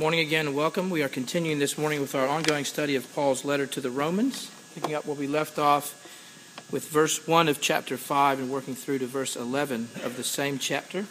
Morning 0.00 0.20
again 0.20 0.46
and 0.46 0.56
welcome. 0.56 0.88
We 0.88 1.02
are 1.02 1.10
continuing 1.10 1.58
this 1.58 1.76
morning 1.76 2.00
with 2.00 2.14
our 2.14 2.26
ongoing 2.26 2.64
study 2.64 2.96
of 2.96 3.14
Paul's 3.14 3.44
letter 3.44 3.66
to 3.66 3.82
the 3.82 3.90
Romans, 3.90 4.50
picking 4.74 4.94
up 4.94 5.04
where 5.04 5.14
we 5.14 5.26
left 5.26 5.58
off 5.58 5.92
with 6.72 6.88
verse 6.88 7.28
1 7.28 7.48
of 7.48 7.60
chapter 7.60 7.98
5 7.98 8.38
and 8.38 8.50
working 8.50 8.74
through 8.74 9.00
to 9.00 9.06
verse 9.06 9.36
11 9.36 9.90
of 10.02 10.16
the 10.16 10.24
same 10.24 10.58
chapter. 10.58 11.04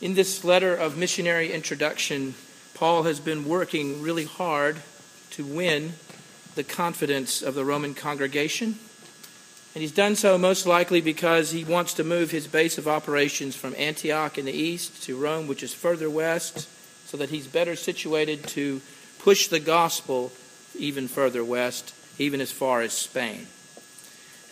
In 0.00 0.14
this 0.14 0.42
letter 0.42 0.74
of 0.74 0.98
missionary 0.98 1.52
introduction, 1.52 2.34
Paul 2.74 3.04
has 3.04 3.20
been 3.20 3.44
working 3.44 4.02
really 4.02 4.24
hard 4.24 4.78
to 5.30 5.44
win 5.44 5.92
the 6.56 6.64
confidence 6.64 7.40
of 7.40 7.54
the 7.54 7.64
Roman 7.64 7.94
congregation. 7.94 8.80
And 9.76 9.82
he's 9.82 9.92
done 9.92 10.16
so 10.16 10.36
most 10.36 10.66
likely 10.66 11.00
because 11.00 11.52
he 11.52 11.62
wants 11.62 11.94
to 11.94 12.02
move 12.02 12.32
his 12.32 12.48
base 12.48 12.78
of 12.78 12.88
operations 12.88 13.54
from 13.54 13.76
Antioch 13.76 14.38
in 14.38 14.44
the 14.44 14.52
east 14.52 15.04
to 15.04 15.16
Rome, 15.16 15.46
which 15.46 15.62
is 15.62 15.72
further 15.72 16.10
west 16.10 16.68
so 17.14 17.18
that 17.18 17.30
he's 17.30 17.46
better 17.46 17.76
situated 17.76 18.42
to 18.42 18.80
push 19.20 19.46
the 19.46 19.60
gospel 19.60 20.32
even 20.76 21.06
further 21.06 21.44
west, 21.44 21.94
even 22.18 22.40
as 22.40 22.50
far 22.50 22.80
as 22.80 22.92
Spain. 22.92 23.46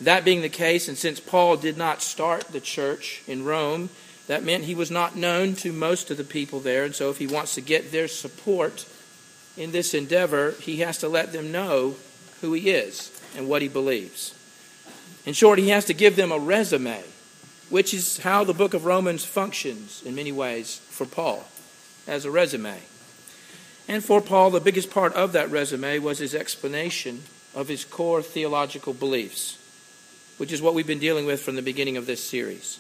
That 0.01 0.25
being 0.25 0.43
the 0.43 0.49
case, 0.49 0.87
and 0.87 0.97
since 0.97 1.19
Paul 1.19 1.57
did 1.57 1.77
not 1.77 2.03
start 2.03 2.45
the 2.53 2.61
church 2.61 3.25
in 3.27 3.45
Rome, 3.45 3.91
that 4.29 4.45
meant 4.45 4.63
he 4.63 4.77
was 4.77 4.93
not 4.93 5.17
known 5.17 5.57
to 5.57 5.73
most 5.73 6.13
of 6.13 6.19
the 6.19 6.23
people 6.23 6.61
there. 6.61 6.85
And 6.85 6.95
so, 6.95 7.11
if 7.11 7.19
he 7.19 7.27
wants 7.27 7.57
to 7.57 7.61
get 7.61 7.91
their 7.91 8.07
support 8.07 8.87
in 9.57 9.73
this 9.73 9.93
endeavor, 9.93 10.53
he 10.61 10.77
has 10.77 10.99
to 10.99 11.09
let 11.09 11.33
them 11.33 11.51
know 11.51 11.97
who 12.43 12.53
he 12.53 12.71
is 12.71 13.11
and 13.37 13.49
what 13.49 13.63
he 13.63 13.67
believes. 13.67 14.39
In 15.27 15.33
short, 15.33 15.59
he 15.59 15.71
has 15.71 15.87
to 15.87 15.95
give 15.95 16.15
them 16.15 16.31
a 16.31 16.39
resume, 16.39 17.03
which 17.71 17.93
is 17.93 18.19
how 18.19 18.45
the 18.45 18.55
book 18.55 18.73
of 18.73 18.85
Romans 18.85 19.25
functions 19.25 20.01
in 20.07 20.15
many 20.15 20.31
ways 20.31 20.81
for 20.91 21.07
Paul 21.07 21.45
as 22.07 22.25
a 22.25 22.31
resume. 22.31 22.79
And 23.89 24.05
for 24.05 24.21
Paul, 24.21 24.51
the 24.51 24.61
biggest 24.61 24.91
part 24.91 25.13
of 25.15 25.33
that 25.33 25.51
resume 25.51 25.99
was 25.99 26.19
his 26.19 26.35
explanation 26.35 27.23
of 27.55 27.69
his 27.69 27.85
core 27.85 28.23
theological 28.23 28.95
beliefs, 28.95 29.59
which 30.39 30.53
is 30.53 30.63
what 30.63 30.75
we've 30.75 30.87
been 30.87 30.99
dealing 30.99 31.27
with 31.27 31.41
from 31.41 31.57
the 31.57 31.63
beginning 31.63 31.97
of 31.97 32.07
this 32.07 32.23
series. 32.23 32.79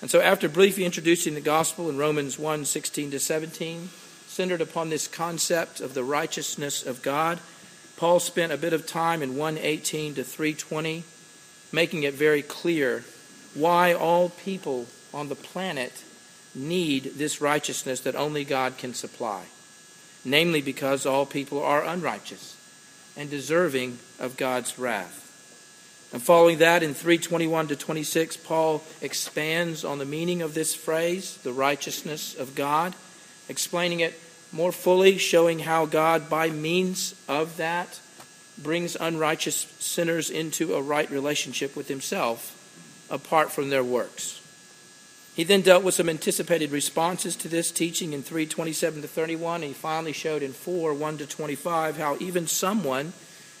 And 0.00 0.10
so, 0.10 0.20
after 0.20 0.48
briefly 0.48 0.84
introducing 0.84 1.34
the 1.34 1.40
gospel 1.40 1.88
in 1.88 1.96
Romans 1.96 2.38
1 2.38 2.64
16 2.64 3.12
to 3.12 3.18
17, 3.18 3.88
centered 4.26 4.60
upon 4.60 4.90
this 4.90 5.08
concept 5.08 5.80
of 5.80 5.94
the 5.94 6.04
righteousness 6.04 6.84
of 6.84 7.02
God, 7.02 7.38
Paul 7.96 8.20
spent 8.20 8.52
a 8.52 8.56
bit 8.56 8.72
of 8.72 8.86
time 8.86 9.22
in 9.22 9.36
118 9.36 10.14
to 10.14 10.24
320 10.24 11.04
making 11.72 12.02
it 12.02 12.14
very 12.14 12.42
clear 12.42 13.04
why 13.54 13.92
all 13.92 14.28
people 14.28 14.86
on 15.12 15.28
the 15.28 15.34
planet 15.34 16.04
need 16.54 17.14
this 17.16 17.40
righteousness 17.40 18.00
that 18.00 18.14
only 18.14 18.44
God 18.44 18.78
can 18.78 18.94
supply, 18.94 19.44
namely 20.24 20.60
because 20.60 21.06
all 21.06 21.26
people 21.26 21.62
are 21.62 21.84
unrighteous 21.84 22.56
and 23.16 23.30
deserving 23.30 23.98
of 24.18 24.36
God's 24.36 24.78
wrath. 24.78 25.18
And 26.12 26.22
following 26.22 26.58
that 26.58 26.82
in 26.82 26.92
321 26.92 27.68
to 27.68 27.76
26, 27.76 28.36
Paul 28.38 28.82
expands 29.00 29.82
on 29.84 29.98
the 29.98 30.04
meaning 30.04 30.42
of 30.42 30.52
this 30.52 30.74
phrase, 30.74 31.38
the 31.38 31.52
righteousness 31.52 32.34
of 32.34 32.54
God, 32.54 32.94
explaining 33.48 34.00
it 34.00 34.18
more 34.52 34.72
fully, 34.72 35.16
showing 35.16 35.60
how 35.60 35.86
God, 35.86 36.28
by 36.28 36.50
means 36.50 37.14
of 37.28 37.56
that, 37.56 37.98
brings 38.58 38.94
unrighteous 38.96 39.66
sinners 39.78 40.28
into 40.28 40.74
a 40.74 40.82
right 40.82 41.10
relationship 41.10 41.74
with 41.74 41.88
himself 41.88 42.58
apart 43.10 43.50
from 43.50 43.70
their 43.70 43.82
works. 43.82 44.41
He 45.34 45.44
then 45.44 45.62
dealt 45.62 45.82
with 45.82 45.94
some 45.94 46.10
anticipated 46.10 46.72
responses 46.72 47.36
to 47.36 47.48
this 47.48 47.70
teaching 47.70 48.12
in 48.12 48.22
327 48.22 49.02
to 49.02 49.08
31. 49.08 49.62
And 49.62 49.64
he 49.64 49.72
finally 49.72 50.12
showed 50.12 50.42
in 50.42 50.52
4 50.52 50.92
1 50.92 51.18
to 51.18 51.26
25 51.26 51.96
how 51.96 52.16
even 52.20 52.46
someone 52.46 53.14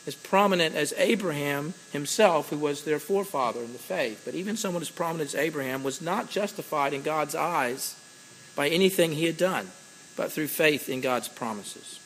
as 0.06 0.14
prominent 0.14 0.74
as 0.74 0.92
Abraham 0.98 1.74
himself, 1.92 2.50
who 2.50 2.58
was 2.58 2.84
their 2.84 2.98
forefather 2.98 3.60
in 3.60 3.72
the 3.72 3.78
faith, 3.78 4.22
but 4.24 4.34
even 4.34 4.56
someone 4.56 4.82
as 4.82 4.90
prominent 4.90 5.30
as 5.30 5.40
Abraham 5.40 5.84
was 5.84 6.02
not 6.02 6.28
justified 6.28 6.92
in 6.92 7.02
God's 7.02 7.36
eyes 7.36 7.94
by 8.56 8.68
anything 8.68 9.12
he 9.12 9.26
had 9.26 9.36
done, 9.36 9.70
but 10.16 10.32
through 10.32 10.48
faith 10.48 10.88
in 10.88 11.00
God's 11.00 11.28
promises. 11.28 12.00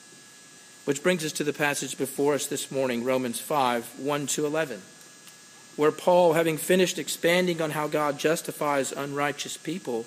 Which 0.85 1.03
brings 1.03 1.25
us 1.25 1.33
to 1.33 1.45
the 1.45 1.55
passage 1.55 1.97
before 1.99 2.35
us 2.35 2.47
this 2.47 2.71
morning, 2.71 3.03
Romans 3.03 3.41
5 3.41 3.99
1 3.99 4.27
to 4.29 4.47
11 4.47 4.83
where 5.77 5.93
Paul, 5.93 6.33
having 6.33 6.57
finished 6.57 6.99
expanding 6.99 7.61
on 7.61 7.71
how 7.71 7.87
God 7.87 8.19
justifies 8.19 8.93
unrighteous 8.93 9.57
people, 9.57 10.07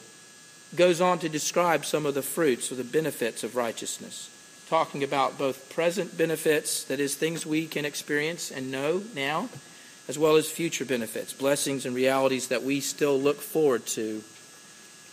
goes 0.76 1.00
on 1.02 1.20
to 1.20 1.30
describe 1.30 1.86
some 1.86 2.06
of 2.06 2.14
the 2.14 2.22
fruits 2.22 2.72
or 2.72 2.76
the 2.76 2.84
benefits 2.84 3.44
of 3.44 3.56
righteousness, 3.56 4.30
talking 4.68 5.04
about 5.04 5.38
both 5.38 5.70
present 5.74 6.18
benefits, 6.18 6.84
that 6.86 7.00
is, 7.00 7.16
things 7.16 7.46
we 7.46 7.68
can 7.68 7.86
experience 7.86 8.52
and 8.52 8.72
know 8.72 9.04
now, 9.16 9.50
as 10.08 10.18
well 10.18 10.36
as 10.36 10.50
future 10.50 10.86
benefits, 10.86 11.34
blessings 11.34 11.86
and 11.86 11.96
realities 11.96 12.48
that 12.48 12.64
we 12.64 12.80
still 12.80 13.20
look 13.20 13.38
forward 13.38 13.86
to 13.86 14.24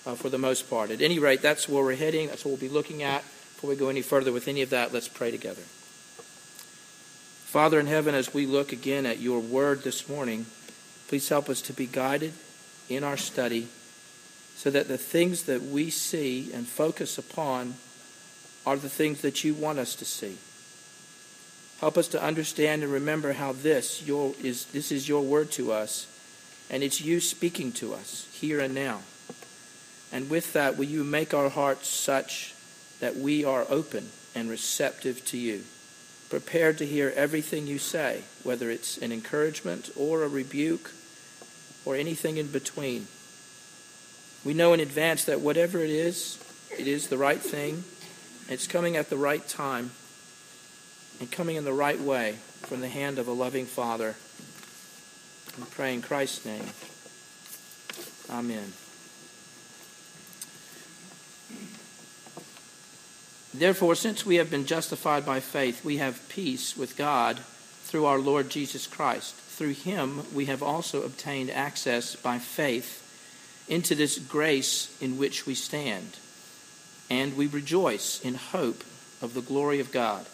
uh, 0.06 0.15
for 0.15 0.31
the 0.31 0.38
most 0.38 0.71
part. 0.71 0.91
At 0.91 1.03
any 1.03 1.19
rate, 1.19 1.43
that's 1.43 1.69
where 1.69 1.84
we're 1.84 1.97
heading. 1.97 2.28
That's 2.28 2.44
what 2.44 2.53
we'll 2.53 2.69
be 2.69 2.69
looking 2.69 3.03
at. 3.03 3.23
Before 3.23 3.71
we 3.71 3.77
go 3.77 3.88
any 3.88 4.03
further 4.03 4.33
with 4.33 4.49
any 4.49 4.62
of 4.62 4.71
that, 4.71 4.93
let's 4.93 5.09
pray 5.09 5.31
together. 5.31 5.62
Father 7.46 7.78
in 7.78 7.86
heaven, 7.86 8.12
as 8.16 8.34
we 8.34 8.44
look 8.44 8.72
again 8.72 9.06
at 9.06 9.20
your 9.20 9.38
word 9.38 9.84
this 9.84 10.08
morning, 10.08 10.46
please 11.06 11.28
help 11.28 11.48
us 11.48 11.62
to 11.62 11.72
be 11.72 11.86
guided 11.86 12.32
in 12.88 13.04
our 13.04 13.16
study 13.16 13.68
so 14.56 14.68
that 14.68 14.88
the 14.88 14.98
things 14.98 15.44
that 15.44 15.62
we 15.62 15.88
see 15.88 16.52
and 16.52 16.66
focus 16.66 17.18
upon 17.18 17.74
are 18.66 18.76
the 18.76 18.88
things 18.88 19.20
that 19.20 19.44
you 19.44 19.54
want 19.54 19.78
us 19.78 19.94
to 19.94 20.04
see. 20.04 20.36
Help 21.78 21.96
us 21.96 22.08
to 22.08 22.22
understand 22.22 22.82
and 22.82 22.92
remember 22.92 23.32
how 23.32 23.52
this 23.52 24.04
your, 24.04 24.34
is, 24.42 24.64
this 24.66 24.90
is 24.90 25.08
your 25.08 25.22
word 25.22 25.52
to 25.52 25.70
us, 25.70 26.08
and 26.68 26.82
it's 26.82 27.00
you 27.00 27.20
speaking 27.20 27.70
to 27.70 27.94
us 27.94 28.26
here 28.32 28.58
and 28.58 28.74
now. 28.74 29.02
And 30.12 30.28
with 30.28 30.52
that, 30.54 30.76
will 30.76 30.86
you 30.86 31.04
make 31.04 31.32
our 31.32 31.48
hearts 31.48 31.88
such 31.88 32.54
that 32.98 33.14
we 33.14 33.44
are 33.44 33.64
open 33.68 34.08
and 34.34 34.50
receptive 34.50 35.24
to 35.26 35.38
you? 35.38 35.62
Prepared 36.28 36.78
to 36.78 36.87
hear 36.87 37.12
everything 37.14 37.66
you 37.66 37.78
say, 37.78 38.22
whether 38.42 38.70
it's 38.70 38.98
an 38.98 39.12
encouragement 39.12 39.91
or 39.97 40.22
a 40.22 40.28
rebuke 40.28 40.92
or 41.84 41.97
anything 41.97 42.37
in 42.37 42.48
between. 42.48 43.06
We 44.44 44.54
know 44.54 44.72
in 44.72 44.81
advance 44.81 45.25
that 45.25 45.41
whatever 45.41 45.78
it 45.78 45.91
is, 45.91 46.38
it 46.76 46.87
is 46.87 47.09
the 47.09 47.19
right 47.19 47.41
thing. 47.41 47.84
It's 48.48 48.66
coming 48.66 48.97
at 48.97 49.10
the 49.10 49.16
right 49.16 49.47
time 49.47 49.91
and 51.20 51.31
coming 51.31 51.56
in 51.56 51.64
the 51.64 51.72
right 51.72 52.00
way 52.00 52.37
from 52.62 52.81
the 52.81 52.88
hand 52.88 53.19
of 53.19 53.28
a 53.28 53.32
loving 53.32 53.66
Father. 53.66 54.14
We 55.58 55.64
pray 55.70 55.94
in 55.94 56.03
Christ's 56.03 56.44
name. 56.44 56.66
Amen. 58.31 58.72
Therefore, 63.59 63.94
since 63.94 64.27
we 64.27 64.37
have 64.37 64.50
been 64.50 64.67
justified 64.67 65.25
by 65.25 65.41
faith, 65.41 65.84
we 65.84 65.97
have 65.97 66.28
peace 66.28 66.77
with 66.77 66.97
God 66.97 67.39
through 67.84 68.05
our 68.05 68.19
Lord 68.19 68.50
Jesus 68.50 68.87
Christ. 68.87 69.34
Through 69.34 69.72
him, 69.72 70.22
we 70.34 70.44
have 70.47 70.62
also 70.62 71.03
obtained 71.03 71.50
access 71.50 72.17
by 72.17 72.39
faith 72.39 73.03
into 73.69 73.94
this 73.94 74.19
grace 74.19 74.94
in 75.00 75.17
which 75.17 75.47
we 75.47 75.55
stand. 75.55 76.19
And 77.09 77.37
we 77.37 77.47
rejoice 77.47 78.21
in 78.21 78.34
hope 78.34 78.85
of 79.23 79.32
the 79.32 79.41
glory 79.41 79.81
of 79.81 79.93
God. 79.93 80.26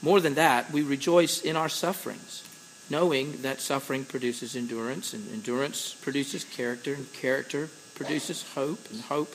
More 0.00 0.20
than 0.20 0.34
that, 0.34 0.70
we 0.70 0.82
rejoice 0.82 1.42
in 1.42 1.56
our 1.56 1.68
sufferings, 1.68 2.42
knowing 2.88 3.42
that 3.42 3.60
suffering 3.60 4.04
produces 4.04 4.56
endurance, 4.56 5.12
and 5.12 5.30
endurance 5.32 5.92
produces 5.92 6.44
character, 6.44 6.94
and 6.94 7.12
character 7.12 7.68
produces 7.94 8.42
hope, 8.54 8.90
and 8.90 9.02
hope 9.02 9.34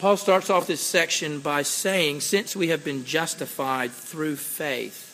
Paul 0.00 0.16
starts 0.16 0.48
off 0.48 0.66
this 0.66 0.80
section 0.80 1.40
by 1.40 1.60
saying, 1.60 2.22
Since 2.22 2.56
we 2.56 2.68
have 2.68 2.82
been 2.82 3.04
justified 3.04 3.90
through 3.90 4.36
faith, 4.36 5.06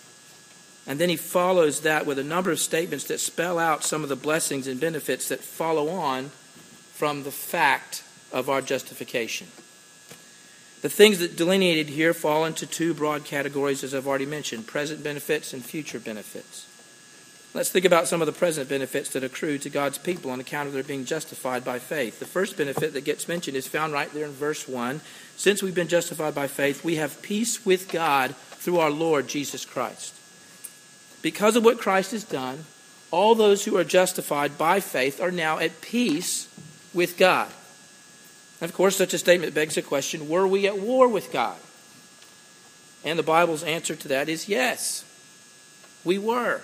and 0.86 1.00
then 1.00 1.08
he 1.08 1.16
follows 1.16 1.80
that 1.80 2.06
with 2.06 2.20
a 2.20 2.24
number 2.24 2.52
of 2.52 2.60
statements 2.60 3.06
that 3.06 3.18
spell 3.18 3.58
out 3.58 3.82
some 3.82 4.04
of 4.04 4.08
the 4.08 4.14
blessings 4.14 4.68
and 4.68 4.78
benefits 4.78 5.28
that 5.28 5.40
follow 5.40 5.88
on 5.88 6.28
from 6.94 7.24
the 7.24 7.32
fact 7.32 8.04
of 8.32 8.48
our 8.48 8.62
justification. 8.62 9.48
The 10.82 10.88
things 10.88 11.18
that 11.18 11.36
delineated 11.36 11.88
here 11.88 12.14
fall 12.14 12.44
into 12.44 12.64
two 12.64 12.94
broad 12.94 13.24
categories, 13.24 13.82
as 13.82 13.92
I've 13.92 14.06
already 14.06 14.24
mentioned 14.24 14.68
present 14.68 15.02
benefits 15.02 15.52
and 15.52 15.64
future 15.64 15.98
benefits. 15.98 16.68
Let's 17.56 17.70
think 17.70 17.86
about 17.86 18.06
some 18.06 18.20
of 18.20 18.26
the 18.26 18.34
present 18.34 18.68
benefits 18.68 19.08
that 19.14 19.24
accrue 19.24 19.56
to 19.56 19.70
God's 19.70 19.96
people 19.96 20.30
on 20.30 20.40
account 20.40 20.66
of 20.68 20.74
their 20.74 20.82
being 20.82 21.06
justified 21.06 21.64
by 21.64 21.78
faith. 21.78 22.18
The 22.18 22.26
first 22.26 22.58
benefit 22.58 22.92
that 22.92 23.06
gets 23.06 23.28
mentioned 23.28 23.56
is 23.56 23.66
found 23.66 23.94
right 23.94 24.12
there 24.12 24.26
in 24.26 24.32
verse 24.32 24.68
1. 24.68 25.00
Since 25.38 25.62
we've 25.62 25.74
been 25.74 25.88
justified 25.88 26.34
by 26.34 26.48
faith, 26.48 26.84
we 26.84 26.96
have 26.96 27.22
peace 27.22 27.64
with 27.64 27.90
God 27.90 28.36
through 28.36 28.78
our 28.80 28.90
Lord 28.90 29.26
Jesus 29.26 29.64
Christ. 29.64 30.14
Because 31.22 31.56
of 31.56 31.64
what 31.64 31.78
Christ 31.78 32.10
has 32.10 32.24
done, 32.24 32.66
all 33.10 33.34
those 33.34 33.64
who 33.64 33.78
are 33.78 33.84
justified 33.84 34.58
by 34.58 34.78
faith 34.78 35.18
are 35.18 35.30
now 35.30 35.58
at 35.58 35.80
peace 35.80 36.48
with 36.92 37.16
God. 37.16 37.50
And 38.60 38.68
of 38.68 38.76
course, 38.76 38.96
such 38.96 39.14
a 39.14 39.18
statement 39.18 39.54
begs 39.54 39.76
the 39.76 39.82
question 39.82 40.28
were 40.28 40.46
we 40.46 40.66
at 40.66 40.78
war 40.78 41.08
with 41.08 41.32
God? 41.32 41.56
And 43.02 43.18
the 43.18 43.22
Bible's 43.22 43.62
answer 43.62 43.96
to 43.96 44.08
that 44.08 44.28
is 44.28 44.46
yes, 44.46 45.06
we 46.04 46.18
were 46.18 46.60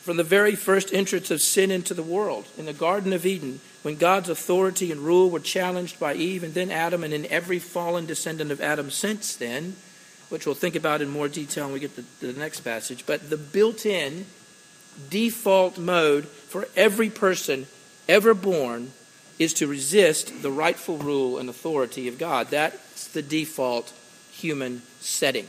from 0.00 0.16
the 0.16 0.24
very 0.24 0.54
first 0.54 0.92
entrance 0.94 1.30
of 1.30 1.42
sin 1.42 1.70
into 1.70 1.94
the 1.94 2.02
world 2.02 2.46
in 2.56 2.66
the 2.66 2.72
Garden 2.72 3.12
of 3.12 3.26
Eden, 3.26 3.60
when 3.82 3.96
God's 3.96 4.28
authority 4.28 4.90
and 4.90 5.00
rule 5.00 5.30
were 5.30 5.40
challenged 5.40 6.00
by 6.00 6.14
Eve 6.14 6.42
and 6.42 6.54
then 6.54 6.70
Adam, 6.70 7.04
and 7.04 7.12
in 7.12 7.26
every 7.26 7.58
fallen 7.58 8.06
descendant 8.06 8.50
of 8.50 8.60
Adam 8.60 8.90
since 8.90 9.36
then, 9.36 9.76
which 10.28 10.46
we'll 10.46 10.54
think 10.54 10.74
about 10.74 11.02
in 11.02 11.08
more 11.08 11.28
detail 11.28 11.64
when 11.64 11.74
we 11.74 11.80
get 11.80 11.94
to 11.96 12.04
the 12.20 12.38
next 12.38 12.60
passage. 12.60 13.04
But 13.06 13.30
the 13.30 13.36
built 13.36 13.84
in 13.84 14.26
default 15.08 15.78
mode 15.78 16.26
for 16.26 16.68
every 16.76 17.10
person 17.10 17.66
ever 18.08 18.34
born 18.34 18.92
is 19.38 19.54
to 19.54 19.66
resist 19.66 20.42
the 20.42 20.50
rightful 20.50 20.98
rule 20.98 21.38
and 21.38 21.48
authority 21.48 22.08
of 22.08 22.18
God. 22.18 22.48
That's 22.48 23.08
the 23.08 23.22
default 23.22 23.92
human 24.30 24.82
setting. 25.00 25.46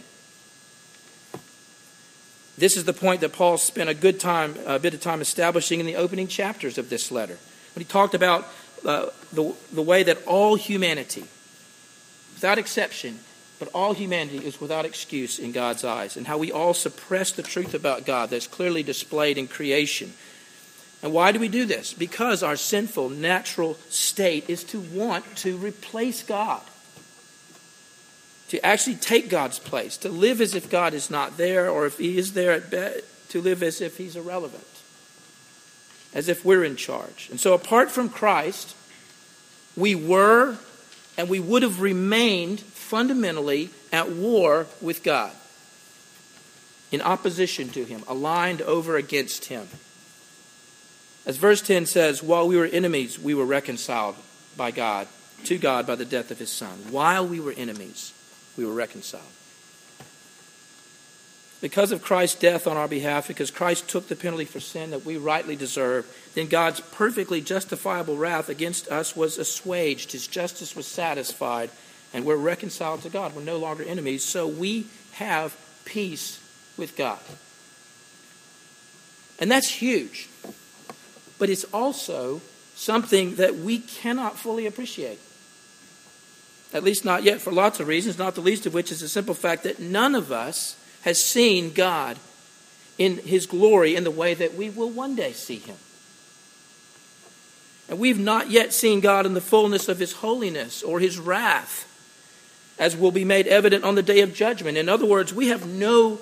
This 2.61 2.77
is 2.77 2.83
the 2.83 2.93
point 2.93 3.21
that 3.21 3.33
Paul 3.33 3.57
spent 3.57 3.89
a 3.89 3.95
good 3.95 4.19
time, 4.19 4.55
a 4.67 4.77
bit 4.77 4.93
of 4.93 5.01
time 5.01 5.19
establishing 5.19 5.79
in 5.79 5.87
the 5.87 5.95
opening 5.95 6.27
chapters 6.27 6.77
of 6.77 6.91
this 6.91 7.11
letter. 7.11 7.39
When 7.73 7.83
he 7.83 7.85
talked 7.85 8.13
about 8.13 8.47
uh, 8.85 9.07
the, 9.33 9.55
the 9.73 9.81
way 9.81 10.03
that 10.03 10.23
all 10.27 10.53
humanity, 10.53 11.25
without 12.35 12.59
exception, 12.59 13.17
but 13.57 13.69
all 13.73 13.93
humanity 13.93 14.45
is 14.45 14.61
without 14.61 14.85
excuse 14.85 15.39
in 15.39 15.53
God's 15.53 15.83
eyes, 15.83 16.15
and 16.15 16.27
how 16.27 16.37
we 16.37 16.51
all 16.51 16.75
suppress 16.75 17.31
the 17.31 17.41
truth 17.41 17.73
about 17.73 18.05
God 18.05 18.29
that's 18.29 18.45
clearly 18.45 18.83
displayed 18.83 19.39
in 19.39 19.47
creation. 19.47 20.13
And 21.01 21.11
why 21.11 21.31
do 21.31 21.39
we 21.39 21.47
do 21.47 21.65
this? 21.65 21.95
Because 21.95 22.43
our 22.43 22.55
sinful, 22.55 23.09
natural 23.09 23.73
state 23.89 24.51
is 24.51 24.63
to 24.65 24.79
want 24.79 25.25
to 25.37 25.57
replace 25.57 26.21
God 26.21 26.61
to 28.51 28.65
actually 28.65 28.97
take 28.97 29.29
God's 29.29 29.59
place, 29.59 29.95
to 29.95 30.09
live 30.09 30.41
as 30.41 30.55
if 30.55 30.69
God 30.69 30.93
is 30.93 31.09
not 31.09 31.37
there, 31.37 31.69
or 31.69 31.85
if 31.85 31.97
He 31.97 32.17
is 32.17 32.33
there, 32.33 32.59
to 32.59 33.41
live 33.41 33.63
as 33.63 33.79
if 33.79 33.95
He's 33.95 34.17
irrelevant, 34.17 34.67
as 36.13 36.27
if 36.27 36.43
we're 36.43 36.65
in 36.65 36.75
charge. 36.75 37.29
And 37.29 37.39
so, 37.39 37.53
apart 37.53 37.91
from 37.91 38.09
Christ, 38.09 38.75
we 39.77 39.95
were 39.95 40.57
and 41.17 41.29
we 41.29 41.39
would 41.39 41.63
have 41.63 41.79
remained 41.79 42.59
fundamentally 42.59 43.69
at 43.93 44.09
war 44.09 44.67
with 44.81 45.01
God, 45.01 45.31
in 46.91 47.01
opposition 47.01 47.69
to 47.69 47.85
Him, 47.85 48.03
aligned 48.05 48.61
over 48.61 48.97
against 48.97 49.45
Him. 49.45 49.69
As 51.25 51.37
verse 51.37 51.61
10 51.61 51.85
says, 51.85 52.21
while 52.21 52.49
we 52.49 52.57
were 52.57 52.65
enemies, 52.65 53.17
we 53.17 53.33
were 53.33 53.45
reconciled 53.45 54.17
by 54.57 54.71
God, 54.71 55.07
to 55.45 55.57
God 55.57 55.87
by 55.87 55.95
the 55.95 56.03
death 56.03 56.31
of 56.31 56.39
His 56.39 56.51
Son. 56.51 56.77
While 56.89 57.25
we 57.25 57.39
were 57.39 57.53
enemies 57.53 58.11
we 58.57 58.65
were 58.65 58.73
reconciled. 58.73 59.23
Because 61.61 61.91
of 61.91 62.01
Christ's 62.01 62.39
death 62.39 62.65
on 62.65 62.75
our 62.75 62.87
behalf, 62.87 63.27
because 63.27 63.51
Christ 63.51 63.87
took 63.87 64.07
the 64.07 64.15
penalty 64.15 64.45
for 64.45 64.59
sin 64.59 64.89
that 64.89 65.05
we 65.05 65.15
rightly 65.15 65.55
deserve, 65.55 66.07
then 66.33 66.47
God's 66.47 66.79
perfectly 66.79 67.39
justifiable 67.39 68.17
wrath 68.17 68.49
against 68.49 68.87
us 68.87 69.15
was 69.15 69.37
assuaged. 69.37 70.11
His 70.11 70.25
justice 70.25 70.75
was 70.75 70.87
satisfied, 70.87 71.69
and 72.13 72.25
we're 72.25 72.35
reconciled 72.35 73.03
to 73.03 73.09
God. 73.09 73.35
We're 73.35 73.43
no 73.43 73.57
longer 73.57 73.83
enemies, 73.83 74.23
so 74.23 74.47
we 74.47 74.87
have 75.13 75.55
peace 75.85 76.39
with 76.77 76.97
God. 76.97 77.19
And 79.37 79.51
that's 79.51 79.69
huge. 79.69 80.29
But 81.37 81.49
it's 81.49 81.63
also 81.65 82.41
something 82.75 83.35
that 83.35 83.57
we 83.57 83.77
cannot 83.77 84.37
fully 84.37 84.65
appreciate. 84.65 85.19
At 86.73 86.83
least 86.83 87.03
not 87.03 87.23
yet, 87.23 87.41
for 87.41 87.51
lots 87.51 87.79
of 87.79 87.87
reasons, 87.87 88.17
not 88.17 88.35
the 88.35 88.41
least 88.41 88.65
of 88.65 88.73
which 88.73 88.91
is 88.91 89.01
the 89.01 89.09
simple 89.09 89.33
fact 89.33 89.63
that 89.63 89.79
none 89.79 90.15
of 90.15 90.31
us 90.31 90.77
has 91.01 91.21
seen 91.21 91.73
God 91.73 92.17
in 92.97 93.17
his 93.17 93.45
glory 93.45 93.95
in 93.95 94.03
the 94.03 94.11
way 94.11 94.33
that 94.33 94.55
we 94.55 94.69
will 94.69 94.89
one 94.89 95.15
day 95.15 95.33
see 95.33 95.57
him. 95.57 95.75
And 97.89 97.99
we've 97.99 98.19
not 98.19 98.49
yet 98.49 98.71
seen 98.71 99.01
God 99.01 99.25
in 99.25 99.33
the 99.33 99.41
fullness 99.41 99.89
of 99.89 99.99
his 99.99 100.13
holiness 100.13 100.81
or 100.81 100.99
his 101.01 101.19
wrath, 101.19 101.87
as 102.79 102.95
will 102.95 103.11
be 103.11 103.25
made 103.25 103.47
evident 103.47 103.83
on 103.83 103.95
the 103.95 104.03
day 104.03 104.21
of 104.21 104.33
judgment. 104.33 104.77
In 104.77 104.87
other 104.87 105.05
words, 105.05 105.33
we 105.33 105.49
have 105.49 105.67
no, 105.67 106.19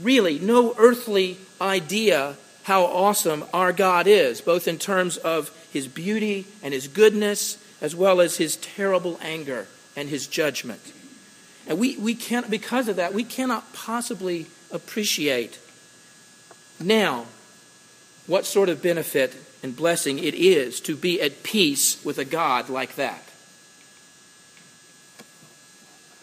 really, 0.00 0.38
no 0.38 0.72
earthly 0.78 1.36
idea 1.60 2.36
how 2.62 2.84
awesome 2.84 3.44
our 3.52 3.72
God 3.72 4.06
is, 4.06 4.40
both 4.40 4.68
in 4.68 4.78
terms 4.78 5.16
of 5.16 5.50
his 5.72 5.88
beauty 5.88 6.46
and 6.62 6.72
his 6.72 6.86
goodness, 6.86 7.58
as 7.80 7.96
well 7.96 8.20
as 8.20 8.36
his 8.36 8.54
terrible 8.56 9.18
anger 9.20 9.66
and 9.96 10.08
his 10.08 10.26
judgment. 10.26 10.80
And 11.66 11.78
we, 11.78 11.96
we 11.96 12.14
can't, 12.14 12.50
because 12.50 12.88
of 12.88 12.96
that, 12.96 13.14
we 13.14 13.24
cannot 13.24 13.72
possibly 13.72 14.46
appreciate 14.70 15.58
now 16.80 17.26
what 18.26 18.46
sort 18.46 18.68
of 18.68 18.82
benefit 18.82 19.36
and 19.62 19.76
blessing 19.76 20.18
it 20.18 20.34
is 20.34 20.80
to 20.80 20.96
be 20.96 21.20
at 21.20 21.42
peace 21.42 22.02
with 22.04 22.18
a 22.18 22.24
God 22.24 22.68
like 22.68 22.96
that. 22.96 23.22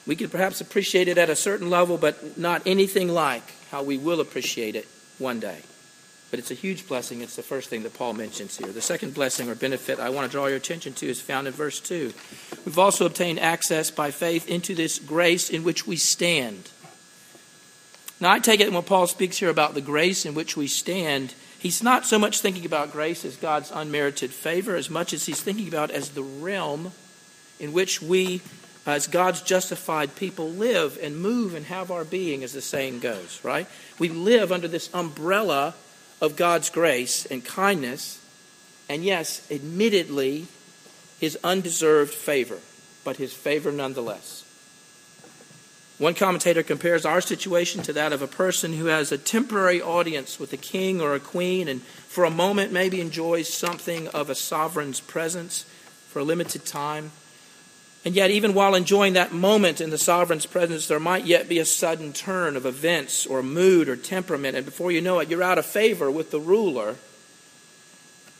We 0.05 0.15
could 0.15 0.31
perhaps 0.31 0.61
appreciate 0.61 1.09
it 1.09 1.17
at 1.17 1.29
a 1.29 1.35
certain 1.35 1.69
level, 1.69 1.97
but 1.97 2.37
not 2.37 2.61
anything 2.65 3.09
like 3.09 3.43
how 3.71 3.83
we 3.83 3.97
will 3.97 4.21
appreciate 4.21 4.75
it 4.75 4.87
one 5.17 5.39
day. 5.39 5.61
But 6.29 6.39
it's 6.39 6.51
a 6.51 6.55
huge 6.55 6.87
blessing. 6.87 7.21
It's 7.21 7.37
the 7.37 7.43
first 7.43 7.69
thing 7.69 7.83
that 7.83 7.93
Paul 7.93 8.13
mentions 8.13 8.57
here. 8.57 8.67
The 8.67 8.81
second 8.81 9.13
blessing 9.13 9.49
or 9.49 9.55
benefit 9.55 9.99
I 9.99 10.09
want 10.09 10.29
to 10.29 10.31
draw 10.31 10.47
your 10.47 10.57
attention 10.57 10.93
to 10.95 11.07
is 11.07 11.21
found 11.21 11.47
in 11.47 11.53
verse 11.53 11.79
2. 11.79 12.13
We've 12.65 12.79
also 12.79 13.05
obtained 13.05 13.39
access 13.39 13.91
by 13.91 14.11
faith 14.11 14.49
into 14.49 14.75
this 14.75 14.99
grace 14.99 15.49
in 15.49 15.63
which 15.63 15.87
we 15.87 15.95
stand. 15.95 16.69
Now, 18.19 18.31
I 18.31 18.39
take 18.39 18.59
it 18.59 18.71
when 18.71 18.83
Paul 18.83 19.07
speaks 19.07 19.37
here 19.37 19.49
about 19.49 19.73
the 19.73 19.81
grace 19.81 20.25
in 20.25 20.33
which 20.33 20.57
we 20.57 20.67
stand, 20.67 21.33
he's 21.59 21.83
not 21.83 22.05
so 22.05 22.19
much 22.19 22.41
thinking 22.41 22.65
about 22.65 22.91
grace 22.91 23.23
as 23.23 23.37
God's 23.37 23.71
unmerited 23.71 24.31
favor 24.31 24.75
as 24.75 24.89
much 24.89 25.13
as 25.13 25.27
he's 25.27 25.41
thinking 25.41 25.67
about 25.67 25.91
as 25.91 26.09
the 26.09 26.23
realm 26.23 26.91
in 27.59 27.73
which 27.73 28.01
we, 28.01 28.41
as 28.85 29.07
God's 29.07 29.41
justified 29.41 30.15
people, 30.15 30.49
live 30.49 30.97
and 31.01 31.17
move 31.17 31.53
and 31.53 31.67
have 31.67 31.89
our 31.89 32.03
being, 32.03 32.43
as 32.43 32.53
the 32.53 32.61
saying 32.61 32.99
goes, 32.99 33.39
right? 33.43 33.67
We 33.97 34.09
live 34.09 34.51
under 34.51 34.67
this 34.67 34.89
umbrella 34.93 35.75
of 36.21 36.35
God's 36.35 36.69
grace 36.69 37.25
and 37.25 37.43
kindness, 37.43 38.19
and 38.89 39.03
yes, 39.03 39.45
admittedly, 39.51 40.47
his 41.19 41.37
undeserved 41.43 42.13
favor, 42.13 42.59
but 43.03 43.17
his 43.17 43.33
favor 43.33 43.71
nonetheless. 43.71 44.43
One 45.97 46.13
commentator 46.13 46.61
compares 46.61 47.05
our 47.05 47.21
situation 47.21 47.81
to 47.83 47.93
that 47.93 48.13
of 48.13 48.21
a 48.21 48.27
person 48.27 48.73
who 48.73 48.85
has 48.85 49.11
a 49.11 49.17
temporary 49.17 49.81
audience 49.81 50.39
with 50.39 50.53
a 50.53 50.57
king 50.57 51.01
or 51.01 51.15
a 51.15 51.19
queen 51.19 51.67
and 51.67 51.81
for 51.81 52.23
a 52.23 52.29
moment 52.29 52.71
maybe 52.71 53.01
enjoys 53.01 53.51
something 53.51 54.07
of 54.09 54.29
a 54.29 54.35
sovereign's 54.35 54.99
presence 54.99 55.65
for 56.07 56.19
a 56.19 56.23
limited 56.23 56.65
time. 56.65 57.11
And 58.05 58.15
yet, 58.15 58.31
even 58.31 58.53
while 58.53 58.75
enjoying 58.75 59.13
that 59.13 59.33
moment 59.33 59.81
in 59.81 59.89
the 59.89 59.97
sovereign's 59.97 60.45
presence, 60.45 60.87
there 60.87 60.99
might 60.99 61.25
yet 61.25 61.49
be 61.49 61.59
a 61.59 61.65
sudden 61.65 62.13
turn 62.13 62.55
of 62.55 62.65
events 62.65 63.25
or 63.25 63.43
mood 63.43 63.89
or 63.89 63.95
temperament, 63.95 64.55
and 64.55 64.65
before 64.65 64.91
you 64.91 65.01
know 65.01 65.19
it, 65.19 65.29
you're 65.29 65.43
out 65.43 65.57
of 65.57 65.65
favor 65.65 66.09
with 66.09 66.31
the 66.31 66.39
ruler. 66.39 66.95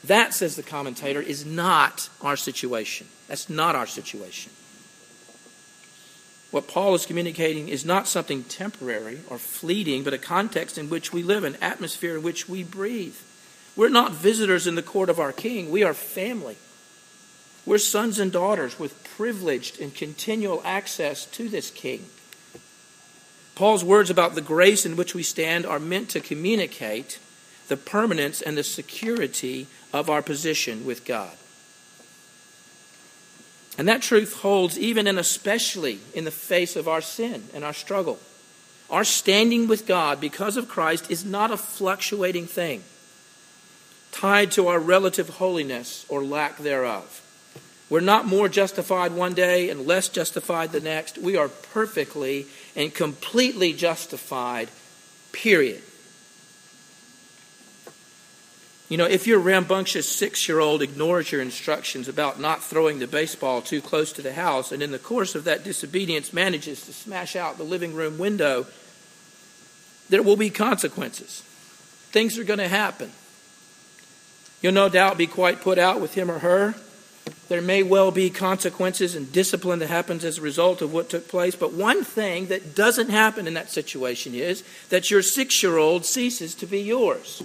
That, 0.03 0.33
says 0.33 0.55
the 0.55 0.63
commentator, 0.63 1.21
is 1.21 1.45
not 1.45 2.09
our 2.21 2.37
situation. 2.37 3.07
That's 3.27 3.49
not 3.49 3.75
our 3.75 3.87
situation. 3.87 4.51
What 6.51 6.67
Paul 6.67 6.95
is 6.95 7.05
communicating 7.05 7.67
is 7.67 7.83
not 7.83 8.07
something 8.07 8.43
temporary 8.43 9.19
or 9.29 9.37
fleeting, 9.37 10.03
but 10.03 10.13
a 10.13 10.17
context 10.17 10.77
in 10.77 10.89
which 10.89 11.11
we 11.11 11.23
live, 11.23 11.43
an 11.43 11.57
atmosphere 11.61 12.15
in 12.15 12.23
which 12.23 12.47
we 12.47 12.63
breathe. 12.63 13.17
We're 13.75 13.89
not 13.89 14.13
visitors 14.13 14.65
in 14.65 14.75
the 14.75 14.81
court 14.81 15.09
of 15.09 15.19
our 15.19 15.33
king, 15.33 15.71
we 15.71 15.83
are 15.83 15.93
family. 15.93 16.55
We're 17.67 17.79
sons 17.79 18.17
and 18.17 18.31
daughters 18.31 18.79
with 18.79 19.03
privileged 19.17 19.81
and 19.81 19.93
continual 19.93 20.61
access 20.63 21.25
to 21.25 21.49
this 21.49 21.69
king. 21.69 22.05
Paul's 23.55 23.83
words 23.83 24.09
about 24.09 24.35
the 24.35 24.41
grace 24.41 24.85
in 24.85 24.95
which 24.95 25.13
we 25.13 25.21
stand 25.21 25.65
are 25.65 25.77
meant 25.77 26.07
to 26.11 26.21
communicate 26.21 27.19
the 27.67 27.75
permanence 27.75 28.41
and 28.41 28.57
the 28.57 28.63
security 28.63 29.67
of 29.91 30.09
our 30.09 30.21
position 30.21 30.85
with 30.85 31.03
God. 31.03 31.33
And 33.77 33.85
that 33.89 34.01
truth 34.01 34.37
holds 34.37 34.79
even 34.79 35.05
and 35.05 35.19
especially 35.19 35.99
in 36.13 36.23
the 36.23 36.31
face 36.31 36.77
of 36.77 36.87
our 36.87 37.01
sin 37.01 37.49
and 37.53 37.65
our 37.65 37.73
struggle. 37.73 38.17
Our 38.89 39.03
standing 39.03 39.67
with 39.67 39.85
God 39.85 40.21
because 40.21 40.55
of 40.55 40.69
Christ 40.69 41.11
is 41.11 41.25
not 41.25 41.51
a 41.51 41.57
fluctuating 41.57 42.47
thing, 42.47 42.83
tied 44.13 44.51
to 44.51 44.69
our 44.69 44.79
relative 44.79 45.27
holiness 45.27 46.05
or 46.07 46.23
lack 46.23 46.59
thereof. 46.59 47.23
We're 47.89 48.01
not 48.01 48.25
more 48.25 48.49
justified 48.49 49.13
one 49.13 49.33
day 49.33 49.69
and 49.69 49.87
less 49.87 50.09
justified 50.09 50.71
the 50.71 50.81
next. 50.81 51.17
We 51.17 51.37
are 51.37 51.47
perfectly 51.47 52.47
and 52.75 52.93
completely 52.93 53.71
justified, 53.71 54.69
period. 55.31 55.81
You 58.89 58.97
know, 58.97 59.05
if 59.05 59.27
your 59.27 59.39
rambunctious 59.39 60.07
six 60.07 60.47
year 60.47 60.59
old 60.59 60.81
ignores 60.81 61.31
your 61.31 61.41
instructions 61.41 62.07
about 62.07 62.39
not 62.39 62.63
throwing 62.63 62.99
the 62.99 63.07
baseball 63.07 63.61
too 63.61 63.81
close 63.81 64.13
to 64.13 64.21
the 64.21 64.33
house, 64.33 64.71
and 64.71 64.81
in 64.81 64.91
the 64.91 64.99
course 64.99 65.35
of 65.35 65.43
that 65.45 65.63
disobedience 65.63 66.31
manages 66.31 66.85
to 66.85 66.93
smash 66.93 67.35
out 67.35 67.57
the 67.57 67.63
living 67.63 67.93
room 67.93 68.17
window, 68.17 68.65
there 70.09 70.23
will 70.23 70.37
be 70.37 70.49
consequences. 70.49 71.41
Things 72.11 72.37
are 72.37 72.45
going 72.45 72.59
to 72.59 72.67
happen. 72.69 73.11
You'll 74.61 74.73
no 74.73 74.87
doubt 74.87 75.17
be 75.17 75.27
quite 75.27 75.61
put 75.61 75.77
out 75.77 75.99
with 75.99 76.13
him 76.13 76.31
or 76.31 76.39
her. 76.39 76.75
There 77.49 77.61
may 77.61 77.83
well 77.83 78.11
be 78.11 78.29
consequences 78.29 79.15
and 79.15 79.31
discipline 79.31 79.79
that 79.79 79.87
happens 79.87 80.25
as 80.25 80.37
a 80.37 80.41
result 80.41 80.81
of 80.81 80.93
what 80.93 81.09
took 81.09 81.27
place. 81.27 81.55
But 81.55 81.73
one 81.73 82.03
thing 82.03 82.47
that 82.47 82.75
doesn't 82.75 83.09
happen 83.09 83.47
in 83.47 83.53
that 83.53 83.71
situation 83.71 84.35
is 84.35 84.63
that 84.89 85.09
your 85.09 85.21
six 85.21 85.61
year 85.63 85.77
old 85.77 86.05
ceases 86.05 86.55
to 86.55 86.65
be 86.65 86.81
yours. 86.81 87.43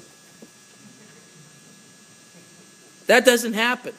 That 3.06 3.24
doesn't 3.24 3.54
happen. 3.54 3.94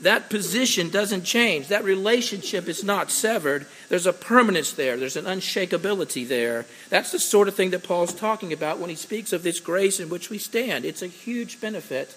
That 0.00 0.30
position 0.30 0.88
doesn't 0.88 1.24
change. 1.24 1.68
That 1.68 1.84
relationship 1.84 2.68
is 2.68 2.82
not 2.82 3.10
severed. 3.10 3.66
There's 3.90 4.06
a 4.06 4.14
permanence 4.14 4.72
there, 4.72 4.96
there's 4.96 5.16
an 5.16 5.26
unshakability 5.26 6.26
there. 6.26 6.64
That's 6.88 7.12
the 7.12 7.18
sort 7.18 7.48
of 7.48 7.54
thing 7.54 7.70
that 7.70 7.84
Paul's 7.84 8.14
talking 8.14 8.52
about 8.52 8.78
when 8.78 8.88
he 8.88 8.96
speaks 8.96 9.32
of 9.34 9.42
this 9.42 9.60
grace 9.60 10.00
in 10.00 10.08
which 10.08 10.30
we 10.30 10.38
stand. 10.38 10.86
It's 10.86 11.02
a 11.02 11.06
huge 11.06 11.60
benefit, 11.60 12.16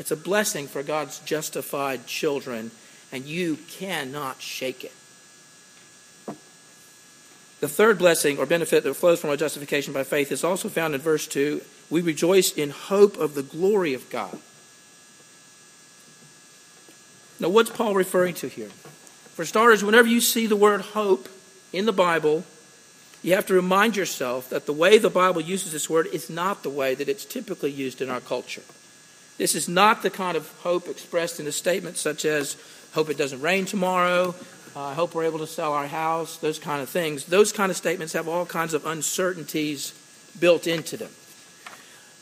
it's 0.00 0.10
a 0.10 0.16
blessing 0.16 0.66
for 0.66 0.82
God's 0.82 1.18
justified 1.18 2.06
children, 2.06 2.70
and 3.12 3.26
you 3.26 3.58
cannot 3.68 4.40
shake 4.40 4.82
it. 4.82 4.92
The 7.60 7.68
third 7.68 7.98
blessing 7.98 8.38
or 8.38 8.46
benefit 8.46 8.82
that 8.84 8.94
flows 8.94 9.20
from 9.20 9.28
our 9.28 9.36
justification 9.36 9.92
by 9.92 10.04
faith 10.04 10.32
is 10.32 10.42
also 10.42 10.70
found 10.70 10.94
in 10.94 11.02
verse 11.02 11.26
2. 11.26 11.60
We 11.90 12.00
rejoice 12.00 12.50
in 12.50 12.70
hope 12.70 13.18
of 13.18 13.34
the 13.34 13.42
glory 13.42 13.92
of 13.92 14.08
God. 14.08 14.38
Now, 17.38 17.50
what's 17.50 17.68
Paul 17.68 17.94
referring 17.94 18.36
to 18.36 18.48
here? 18.48 18.70
For 19.34 19.44
starters, 19.44 19.84
whenever 19.84 20.08
you 20.08 20.22
see 20.22 20.46
the 20.46 20.56
word 20.56 20.80
hope 20.80 21.28
in 21.74 21.84
the 21.84 21.92
Bible, 21.92 22.44
you 23.22 23.34
have 23.34 23.46
to 23.48 23.54
remind 23.54 23.96
yourself 23.96 24.48
that 24.48 24.64
the 24.64 24.72
way 24.72 24.96
the 24.96 25.10
Bible 25.10 25.42
uses 25.42 25.72
this 25.72 25.90
word 25.90 26.06
is 26.06 26.30
not 26.30 26.62
the 26.62 26.70
way 26.70 26.94
that 26.94 27.08
it's 27.10 27.26
typically 27.26 27.70
used 27.70 28.00
in 28.00 28.08
our 28.08 28.20
culture. 28.20 28.62
This 29.40 29.54
is 29.54 29.70
not 29.70 30.02
the 30.02 30.10
kind 30.10 30.36
of 30.36 30.52
hope 30.58 30.86
expressed 30.86 31.40
in 31.40 31.46
a 31.46 31.52
statement 31.52 31.96
such 31.96 32.26
as, 32.26 32.58
hope 32.92 33.08
it 33.08 33.16
doesn't 33.16 33.40
rain 33.40 33.64
tomorrow, 33.64 34.34
uh, 34.76 34.88
I 34.88 34.92
hope 34.92 35.14
we're 35.14 35.24
able 35.24 35.38
to 35.38 35.46
sell 35.46 35.72
our 35.72 35.86
house, 35.86 36.36
those 36.36 36.58
kind 36.58 36.82
of 36.82 36.90
things. 36.90 37.24
Those 37.24 37.50
kind 37.50 37.70
of 37.70 37.76
statements 37.78 38.12
have 38.12 38.28
all 38.28 38.44
kinds 38.44 38.74
of 38.74 38.84
uncertainties 38.84 39.94
built 40.38 40.66
into 40.66 40.98
them. 40.98 41.08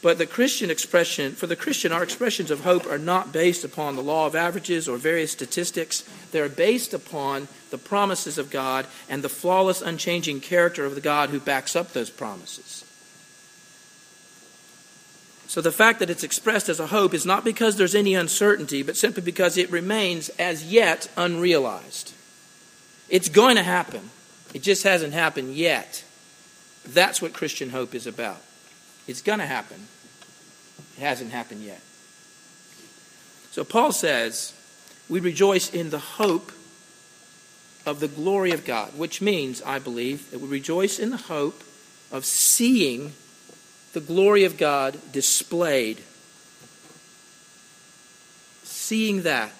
But 0.00 0.18
the 0.18 0.26
Christian 0.26 0.70
expression, 0.70 1.32
for 1.32 1.48
the 1.48 1.56
Christian, 1.56 1.90
our 1.90 2.04
expressions 2.04 2.52
of 2.52 2.60
hope 2.60 2.86
are 2.86 2.98
not 2.98 3.32
based 3.32 3.64
upon 3.64 3.96
the 3.96 4.02
law 4.02 4.26
of 4.26 4.36
averages 4.36 4.88
or 4.88 4.96
various 4.96 5.32
statistics. 5.32 6.08
They're 6.30 6.48
based 6.48 6.94
upon 6.94 7.48
the 7.70 7.78
promises 7.78 8.38
of 8.38 8.48
God 8.48 8.86
and 9.08 9.24
the 9.24 9.28
flawless, 9.28 9.82
unchanging 9.82 10.38
character 10.38 10.84
of 10.84 10.94
the 10.94 11.00
God 11.00 11.30
who 11.30 11.40
backs 11.40 11.74
up 11.74 11.94
those 11.94 12.10
promises. 12.10 12.84
So 15.48 15.62
the 15.62 15.72
fact 15.72 15.98
that 16.00 16.10
it's 16.10 16.22
expressed 16.22 16.68
as 16.68 16.78
a 16.78 16.88
hope 16.88 17.14
is 17.14 17.24
not 17.24 17.42
because 17.42 17.76
there's 17.76 17.94
any 17.94 18.14
uncertainty, 18.14 18.82
but 18.82 18.98
simply 18.98 19.22
because 19.22 19.56
it 19.56 19.70
remains 19.70 20.28
as 20.38 20.70
yet 20.70 21.10
unrealized. 21.16 22.12
It's 23.08 23.30
going 23.30 23.56
to 23.56 23.62
happen, 23.62 24.10
it 24.52 24.62
just 24.62 24.82
hasn't 24.82 25.14
happened 25.14 25.54
yet. 25.54 26.04
That's 26.86 27.22
what 27.22 27.32
Christian 27.32 27.70
hope 27.70 27.94
is 27.94 28.06
about. 28.06 28.40
It's 29.06 29.22
going 29.22 29.38
to 29.38 29.46
happen. 29.46 29.88
It 30.96 31.00
hasn't 31.00 31.32
happened 31.32 31.62
yet. 31.62 31.80
So 33.50 33.64
Paul 33.64 33.92
says, 33.92 34.52
we 35.08 35.18
rejoice 35.18 35.72
in 35.72 35.88
the 35.88 35.98
hope 35.98 36.52
of 37.86 38.00
the 38.00 38.08
glory 38.08 38.52
of 38.52 38.66
God, 38.66 38.98
which 38.98 39.22
means, 39.22 39.62
I 39.62 39.78
believe, 39.78 40.30
that 40.30 40.40
we 40.40 40.48
rejoice 40.48 40.98
in 40.98 41.08
the 41.08 41.16
hope 41.16 41.62
of 42.12 42.26
seeing 42.26 43.14
the 43.98 44.06
glory 44.06 44.44
of 44.44 44.56
God 44.56 44.96
displayed. 45.10 45.98
Seeing 48.62 49.22
that 49.22 49.50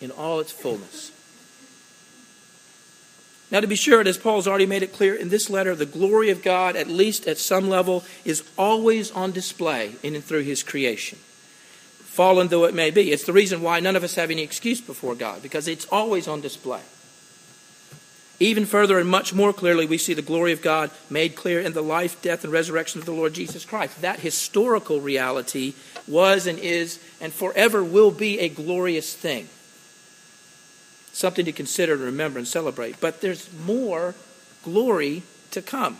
in 0.00 0.12
all 0.12 0.38
its 0.38 0.52
fullness. 0.52 1.10
Now, 3.50 3.58
to 3.58 3.66
be 3.66 3.74
sure, 3.74 4.06
as 4.06 4.16
Paul's 4.16 4.46
already 4.46 4.66
made 4.66 4.84
it 4.84 4.92
clear 4.92 5.16
in 5.16 5.30
this 5.30 5.50
letter, 5.50 5.74
the 5.74 5.84
glory 5.84 6.30
of 6.30 6.44
God, 6.44 6.76
at 6.76 6.86
least 6.86 7.26
at 7.26 7.38
some 7.38 7.68
level, 7.68 8.04
is 8.24 8.44
always 8.56 9.10
on 9.10 9.32
display 9.32 9.96
in 10.04 10.14
and 10.14 10.22
through 10.22 10.42
his 10.42 10.62
creation. 10.62 11.18
Fallen 11.98 12.46
though 12.48 12.66
it 12.66 12.74
may 12.74 12.92
be. 12.92 13.10
It's 13.10 13.24
the 13.24 13.32
reason 13.32 13.62
why 13.62 13.80
none 13.80 13.96
of 13.96 14.04
us 14.04 14.14
have 14.14 14.30
any 14.30 14.42
excuse 14.42 14.80
before 14.80 15.16
God, 15.16 15.42
because 15.42 15.66
it's 15.66 15.86
always 15.86 16.28
on 16.28 16.40
display. 16.40 16.82
Even 18.40 18.66
further 18.66 18.98
and 18.98 19.08
much 19.08 19.34
more 19.34 19.52
clearly, 19.52 19.84
we 19.84 19.98
see 19.98 20.14
the 20.14 20.22
glory 20.22 20.52
of 20.52 20.62
God 20.62 20.92
made 21.10 21.34
clear 21.34 21.60
in 21.60 21.72
the 21.72 21.82
life, 21.82 22.22
death, 22.22 22.44
and 22.44 22.52
resurrection 22.52 23.00
of 23.00 23.06
the 23.06 23.12
Lord 23.12 23.34
Jesus 23.34 23.64
Christ. 23.64 24.00
That 24.00 24.20
historical 24.20 25.00
reality 25.00 25.74
was 26.06 26.46
and 26.46 26.58
is 26.58 27.00
and 27.20 27.32
forever 27.32 27.82
will 27.82 28.12
be 28.12 28.38
a 28.38 28.48
glorious 28.48 29.14
thing 29.14 29.48
something 31.18 31.44
to 31.44 31.52
consider 31.52 31.94
and 31.94 32.02
remember 32.02 32.38
and 32.38 32.46
celebrate. 32.46 33.00
But 33.00 33.20
there's 33.20 33.50
more 33.66 34.14
glory 34.62 35.24
to 35.50 35.60
come. 35.60 35.98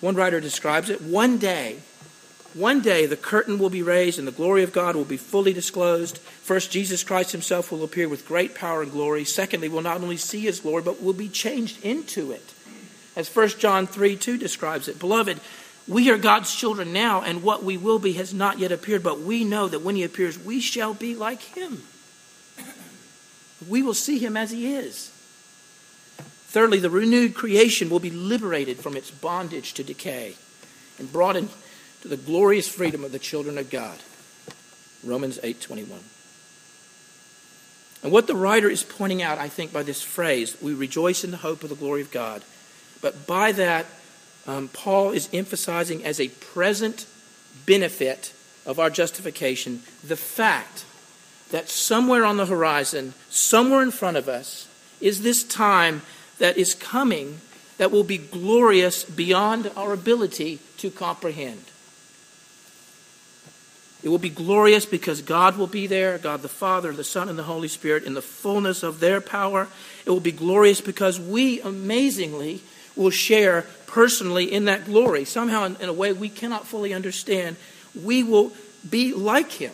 One 0.00 0.14
writer 0.14 0.40
describes 0.40 0.90
it, 0.90 1.00
one 1.00 1.38
day, 1.38 1.78
one 2.54 2.80
day 2.80 3.06
the 3.06 3.16
curtain 3.16 3.58
will 3.58 3.70
be 3.70 3.82
raised 3.82 4.18
and 4.18 4.26
the 4.26 4.32
glory 4.32 4.62
of 4.62 4.72
God 4.72 4.96
will 4.96 5.04
be 5.04 5.16
fully 5.16 5.52
disclosed. 5.52 6.18
First, 6.18 6.70
Jesus 6.70 7.02
Christ 7.02 7.32
himself 7.32 7.70
will 7.70 7.84
appear 7.84 8.08
with 8.08 8.26
great 8.26 8.54
power 8.54 8.82
and 8.82 8.92
glory. 8.92 9.24
Secondly, 9.24 9.68
we'll 9.68 9.82
not 9.82 10.00
only 10.00 10.16
see 10.16 10.40
his 10.40 10.60
glory, 10.60 10.82
but 10.82 11.02
we'll 11.02 11.12
be 11.12 11.28
changed 11.28 11.84
into 11.84 12.32
it. 12.32 12.54
As 13.16 13.34
1 13.34 13.48
John 13.58 13.86
3 13.86 14.16
2 14.16 14.38
describes 14.38 14.88
it. 14.88 14.98
Beloved, 14.98 15.40
we 15.86 16.10
are 16.10 16.18
God's 16.18 16.54
children 16.54 16.92
now, 16.92 17.20
and 17.22 17.42
what 17.42 17.62
we 17.62 17.76
will 17.76 17.98
be 17.98 18.14
has 18.14 18.32
not 18.32 18.58
yet 18.58 18.72
appeared, 18.72 19.02
but 19.02 19.20
we 19.20 19.44
know 19.44 19.68
that 19.68 19.82
when 19.82 19.96
he 19.96 20.02
appears, 20.02 20.38
we 20.38 20.60
shall 20.60 20.94
be 20.94 21.14
like 21.14 21.42
him 21.42 21.82
we 23.68 23.82
will 23.82 23.94
see 23.94 24.18
him 24.18 24.36
as 24.36 24.50
he 24.50 24.74
is. 24.74 25.10
Thirdly, 26.48 26.78
the 26.78 26.90
renewed 26.90 27.34
creation 27.34 27.90
will 27.90 28.00
be 28.00 28.10
liberated 28.10 28.78
from 28.78 28.96
its 28.96 29.10
bondage 29.10 29.74
to 29.74 29.84
decay 29.84 30.36
and 30.98 31.12
brought 31.12 31.36
into 32.04 32.16
the 32.16 32.22
glorious 32.22 32.68
freedom 32.68 33.02
of 33.02 33.12
the 33.12 33.18
children 33.18 33.56
of 33.58 33.70
God. 33.70 33.98
Romans 35.02 35.38
8:21. 35.42 36.00
And 38.02 38.12
what 38.12 38.26
the 38.26 38.36
writer 38.36 38.68
is 38.68 38.82
pointing 38.82 39.22
out, 39.22 39.38
I 39.38 39.48
think, 39.48 39.72
by 39.72 39.82
this 39.82 40.02
phrase, 40.02 40.56
we 40.60 40.74
rejoice 40.74 41.24
in 41.24 41.30
the 41.30 41.38
hope 41.38 41.62
of 41.62 41.70
the 41.70 41.74
glory 41.74 42.02
of 42.02 42.10
God. 42.10 42.42
But 43.00 43.26
by 43.26 43.52
that, 43.52 43.86
um, 44.46 44.68
Paul 44.68 45.12
is 45.12 45.30
emphasizing 45.32 46.04
as 46.04 46.20
a 46.20 46.28
present 46.28 47.06
benefit 47.64 48.32
of 48.66 48.78
our 48.78 48.90
justification 48.90 49.82
the 50.02 50.16
fact 50.16 50.84
that 51.50 51.70
somewhere 51.70 52.24
on 52.24 52.36
the 52.36 52.46
horizon, 52.46 53.14
somewhere 53.30 53.82
in 53.82 53.90
front 53.90 54.18
of 54.18 54.28
us, 54.28 54.68
is 55.00 55.22
this 55.22 55.42
time 55.42 56.02
that 56.38 56.58
is 56.58 56.74
coming 56.74 57.40
that 57.78 57.90
will 57.90 58.04
be 58.04 58.18
glorious 58.18 59.04
beyond 59.04 59.70
our 59.76 59.92
ability 59.94 60.58
to 60.76 60.90
comprehend. 60.90 61.64
It 64.04 64.10
will 64.10 64.18
be 64.18 64.28
glorious 64.28 64.84
because 64.84 65.22
God 65.22 65.56
will 65.56 65.66
be 65.66 65.86
there, 65.86 66.18
God 66.18 66.42
the 66.42 66.48
Father, 66.48 66.92
the 66.92 67.02
Son, 67.02 67.30
and 67.30 67.38
the 67.38 67.44
Holy 67.44 67.68
Spirit 67.68 68.04
in 68.04 68.12
the 68.12 68.20
fullness 68.20 68.82
of 68.82 69.00
their 69.00 69.18
power. 69.22 69.66
It 70.04 70.10
will 70.10 70.20
be 70.20 70.30
glorious 70.30 70.82
because 70.82 71.18
we 71.18 71.62
amazingly 71.62 72.60
will 72.96 73.08
share 73.08 73.64
personally 73.86 74.52
in 74.52 74.66
that 74.66 74.84
glory. 74.84 75.24
Somehow, 75.24 75.64
in, 75.64 75.76
in 75.76 75.88
a 75.88 75.92
way 75.94 76.12
we 76.12 76.28
cannot 76.28 76.66
fully 76.66 76.92
understand, 76.92 77.56
we 77.94 78.22
will 78.22 78.52
be 78.88 79.14
like 79.14 79.52
Him. 79.52 79.72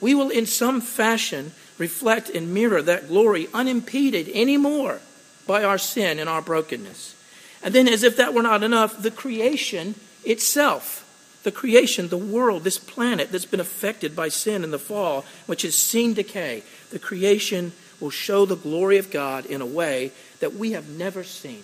We 0.00 0.16
will, 0.16 0.30
in 0.30 0.44
some 0.46 0.80
fashion, 0.80 1.52
reflect 1.78 2.30
and 2.30 2.52
mirror 2.52 2.82
that 2.82 3.06
glory 3.06 3.46
unimpeded 3.54 4.28
anymore 4.30 5.00
by 5.46 5.62
our 5.62 5.78
sin 5.78 6.18
and 6.18 6.28
our 6.28 6.42
brokenness. 6.42 7.14
And 7.62 7.72
then, 7.72 7.86
as 7.86 8.02
if 8.02 8.16
that 8.16 8.34
were 8.34 8.42
not 8.42 8.64
enough, 8.64 9.00
the 9.00 9.12
creation 9.12 9.94
itself 10.24 11.04
the 11.48 11.52
creation, 11.52 12.08
the 12.08 12.18
world, 12.18 12.62
this 12.62 12.76
planet 12.76 13.32
that's 13.32 13.46
been 13.46 13.58
affected 13.58 14.14
by 14.14 14.28
sin 14.28 14.62
and 14.62 14.70
the 14.70 14.78
fall, 14.78 15.24
which 15.46 15.62
has 15.62 15.74
seen 15.74 16.12
decay, 16.12 16.62
the 16.90 16.98
creation 16.98 17.72
will 18.00 18.10
show 18.10 18.44
the 18.44 18.54
glory 18.54 18.98
of 18.98 19.10
God 19.10 19.46
in 19.46 19.62
a 19.62 19.66
way 19.66 20.12
that 20.40 20.52
we 20.52 20.72
have 20.72 20.90
never 20.90 21.24
seen, 21.24 21.62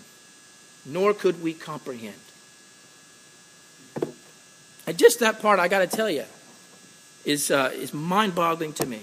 nor 0.87 1.13
could 1.13 1.43
we 1.43 1.53
comprehend. 1.53 2.15
And 4.87 4.97
just 4.97 5.21
that 5.21 5.43
part, 5.43 5.59
I 5.59 5.69
got 5.69 5.81
to 5.81 5.87
tell 5.87 6.09
you, 6.09 6.25
is, 7.27 7.51
uh, 7.51 7.71
is 7.75 7.93
mind 7.93 8.35
boggling 8.35 8.73
to 8.75 8.87
me. 8.87 9.01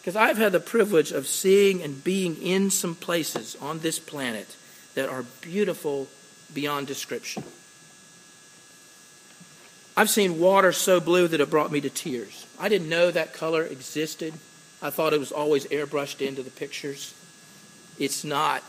Because 0.00 0.16
I've 0.16 0.38
had 0.38 0.50
the 0.50 0.58
privilege 0.58 1.12
of 1.12 1.28
seeing 1.28 1.84
and 1.84 2.02
being 2.02 2.34
in 2.42 2.70
some 2.70 2.96
places 2.96 3.56
on 3.60 3.78
this 3.78 4.00
planet 4.00 4.56
that 4.96 5.08
are 5.08 5.22
beautiful 5.40 6.08
beyond 6.52 6.88
description. 6.88 7.44
I've 9.96 10.10
seen 10.10 10.40
water 10.40 10.72
so 10.72 11.00
blue 11.00 11.28
that 11.28 11.40
it 11.40 11.50
brought 11.50 11.70
me 11.70 11.80
to 11.82 11.90
tears. 11.90 12.46
I 12.58 12.68
didn't 12.68 12.88
know 12.88 13.10
that 13.10 13.34
color 13.34 13.62
existed. 13.62 14.34
I 14.80 14.90
thought 14.90 15.12
it 15.12 15.20
was 15.20 15.32
always 15.32 15.66
airbrushed 15.66 16.26
into 16.26 16.42
the 16.42 16.50
pictures. 16.50 17.14
It's 17.98 18.24
not. 18.24 18.62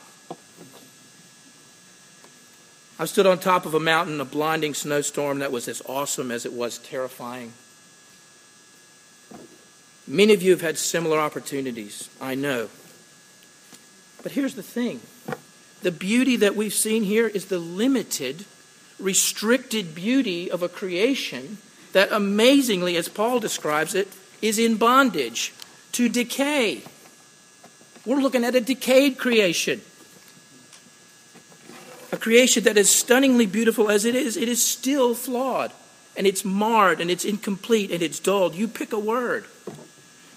I 2.99 3.05
stood 3.05 3.25
on 3.25 3.39
top 3.39 3.65
of 3.65 3.73
a 3.73 3.79
mountain, 3.79 4.15
in 4.15 4.21
a 4.21 4.25
blinding 4.25 4.73
snowstorm 4.73 5.39
that 5.39 5.51
was 5.51 5.67
as 5.67 5.81
awesome 5.87 6.29
as 6.29 6.45
it 6.45 6.53
was 6.53 6.77
terrifying. 6.77 7.53
Many 10.05 10.33
of 10.33 10.43
you 10.43 10.51
have 10.51 10.61
had 10.61 10.77
similar 10.77 11.17
opportunities, 11.17 12.09
I 12.21 12.35
know. 12.35 12.69
But 14.21 14.33
here's 14.33 14.55
the 14.55 14.63
thing 14.63 15.01
the 15.81 15.91
beauty 15.91 16.35
that 16.37 16.55
we've 16.55 16.73
seen 16.73 17.03
here 17.03 17.27
is 17.27 17.45
the 17.45 17.59
limited 17.59 18.45
restricted 19.03 19.93
beauty 19.93 20.49
of 20.49 20.63
a 20.63 20.69
creation 20.69 21.57
that 21.91 22.11
amazingly, 22.11 22.97
as 22.97 23.07
Paul 23.07 23.39
describes 23.39 23.93
it, 23.93 24.07
is 24.41 24.57
in 24.57 24.77
bondage 24.77 25.53
to 25.93 26.09
decay. 26.09 26.81
We're 28.05 28.21
looking 28.21 28.43
at 28.43 28.55
a 28.55 28.61
decayed 28.61 29.17
creation. 29.17 29.81
A 32.11 32.17
creation 32.17 32.63
that 32.63 32.77
is 32.77 32.89
stunningly 32.89 33.45
beautiful 33.45 33.89
as 33.89 34.05
it 34.05 34.15
is, 34.15 34.37
it 34.37 34.49
is 34.49 34.63
still 34.63 35.15
flawed. 35.15 35.71
And 36.15 36.27
it's 36.27 36.45
marred 36.45 37.01
and 37.01 37.09
it's 37.09 37.25
incomplete 37.25 37.89
and 37.91 38.03
it's 38.03 38.19
dulled. 38.19 38.53
You 38.53 38.67
pick 38.67 38.93
a 38.93 38.99
word. 38.99 39.45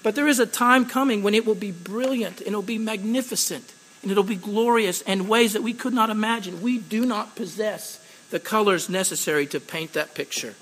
But 0.03 0.15
there 0.15 0.29
is 0.29 0.39
a 0.39 0.47
time 0.47 0.87
coming 0.87 1.23
when 1.23 1.35
it 1.35 1.45
will 1.45 1.57
be 1.57 1.73
brilliant 1.73 2.39
and 2.39 2.49
it'll 2.49 2.63
be 2.63 2.79
magnificent 2.79 3.75
and 4.03 4.11
it'll 4.11 4.25
be 4.25 4.37
glorious 4.37 5.03
in 5.03 5.27
ways 5.27 5.53
that 5.53 5.63
we 5.63 5.75
could 5.75 5.93
not 5.93 6.11
imagine. 6.11 6.63
We 6.63 6.79
do 6.79 7.05
not 7.05 7.35
possess 7.35 8.01
the 8.31 8.41
colors 8.41 8.89
necessary 8.89 9.47
to 9.47 9.61
paint 9.61 9.93
that 9.93 10.15
picture. 10.15 10.55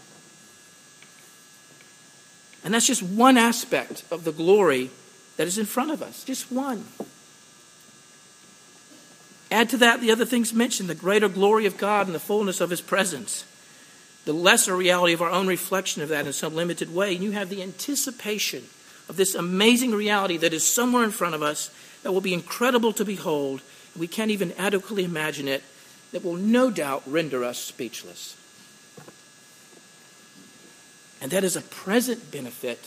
And 2.65 2.73
that's 2.73 2.87
just 2.87 3.03
one 3.03 3.37
aspect 3.37 4.05
of 4.11 4.25
the 4.25 4.33
glory 4.33 4.91
that 5.37 5.47
is 5.47 5.59
in 5.59 5.67
front 5.67 5.91
of 5.91 6.03
us, 6.03 6.25
just 6.25 6.51
one. 6.51 6.87
Add 9.51 9.69
to 9.71 9.77
that 9.79 10.01
the 10.01 10.11
other 10.11 10.25
things 10.25 10.53
mentioned 10.53 10.89
the 10.89 10.95
greater 10.95 11.29
glory 11.29 11.67
of 11.67 11.77
God 11.77 12.07
and 12.07 12.15
the 12.15 12.21
fullness 12.21 12.61
of 12.61 12.71
His 12.71 12.81
presence, 12.81 13.45
the 14.25 14.33
lesser 14.33 14.75
reality 14.75 15.13
of 15.13 15.23
our 15.23 15.31
own 15.31 15.47
reflection 15.47 16.03
of 16.03 16.09
that 16.09 16.27
in 16.27 16.33
some 16.33 16.55
limited 16.55 16.95
way. 16.95 17.15
And 17.15 17.23
you 17.23 17.33
have 17.33 17.51
the 17.51 17.63
anticipation 17.63 18.65
of 19.09 19.17
this 19.17 19.35
amazing 19.35 19.93
reality 19.93 20.39
that 20.39 20.55
is 20.55 20.69
somewhere 20.69 21.05
in 21.05 21.11
front 21.11 21.35
of 21.35 21.43
us 21.43 21.71
that 22.03 22.13
will 22.13 22.23
be 22.23 22.35
incredible 22.35 22.93
to 22.95 23.05
behold. 23.05 23.61
We 23.97 24.09
can't 24.09 24.31
even 24.31 24.53
adequately 24.53 25.05
imagine 25.05 25.47
it 25.47 25.63
that 26.15 26.25
will 26.25 26.37
no 26.37 26.71
doubt 26.71 27.03
render 27.09 27.43
us 27.43 27.59
speechless. 27.59 28.37
And 31.21 31.33
that 31.33 31.43
is 31.43 31.57
a 31.57 31.61
present 31.61 32.31
benefit, 32.31 32.79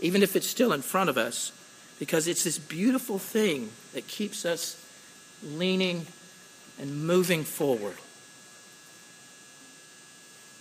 even 0.00 0.24
if 0.24 0.34
it's 0.34 0.48
still 0.48 0.72
in 0.72 0.82
front 0.82 1.08
of 1.08 1.16
us, 1.16 1.52
because 2.00 2.26
it's 2.26 2.42
this 2.42 2.58
beautiful 2.58 3.20
thing 3.20 3.70
that 3.94 4.08
keeps 4.08 4.44
us 4.44 4.76
leaning 5.44 6.04
and 6.80 7.06
moving 7.06 7.44
forward, 7.44 7.96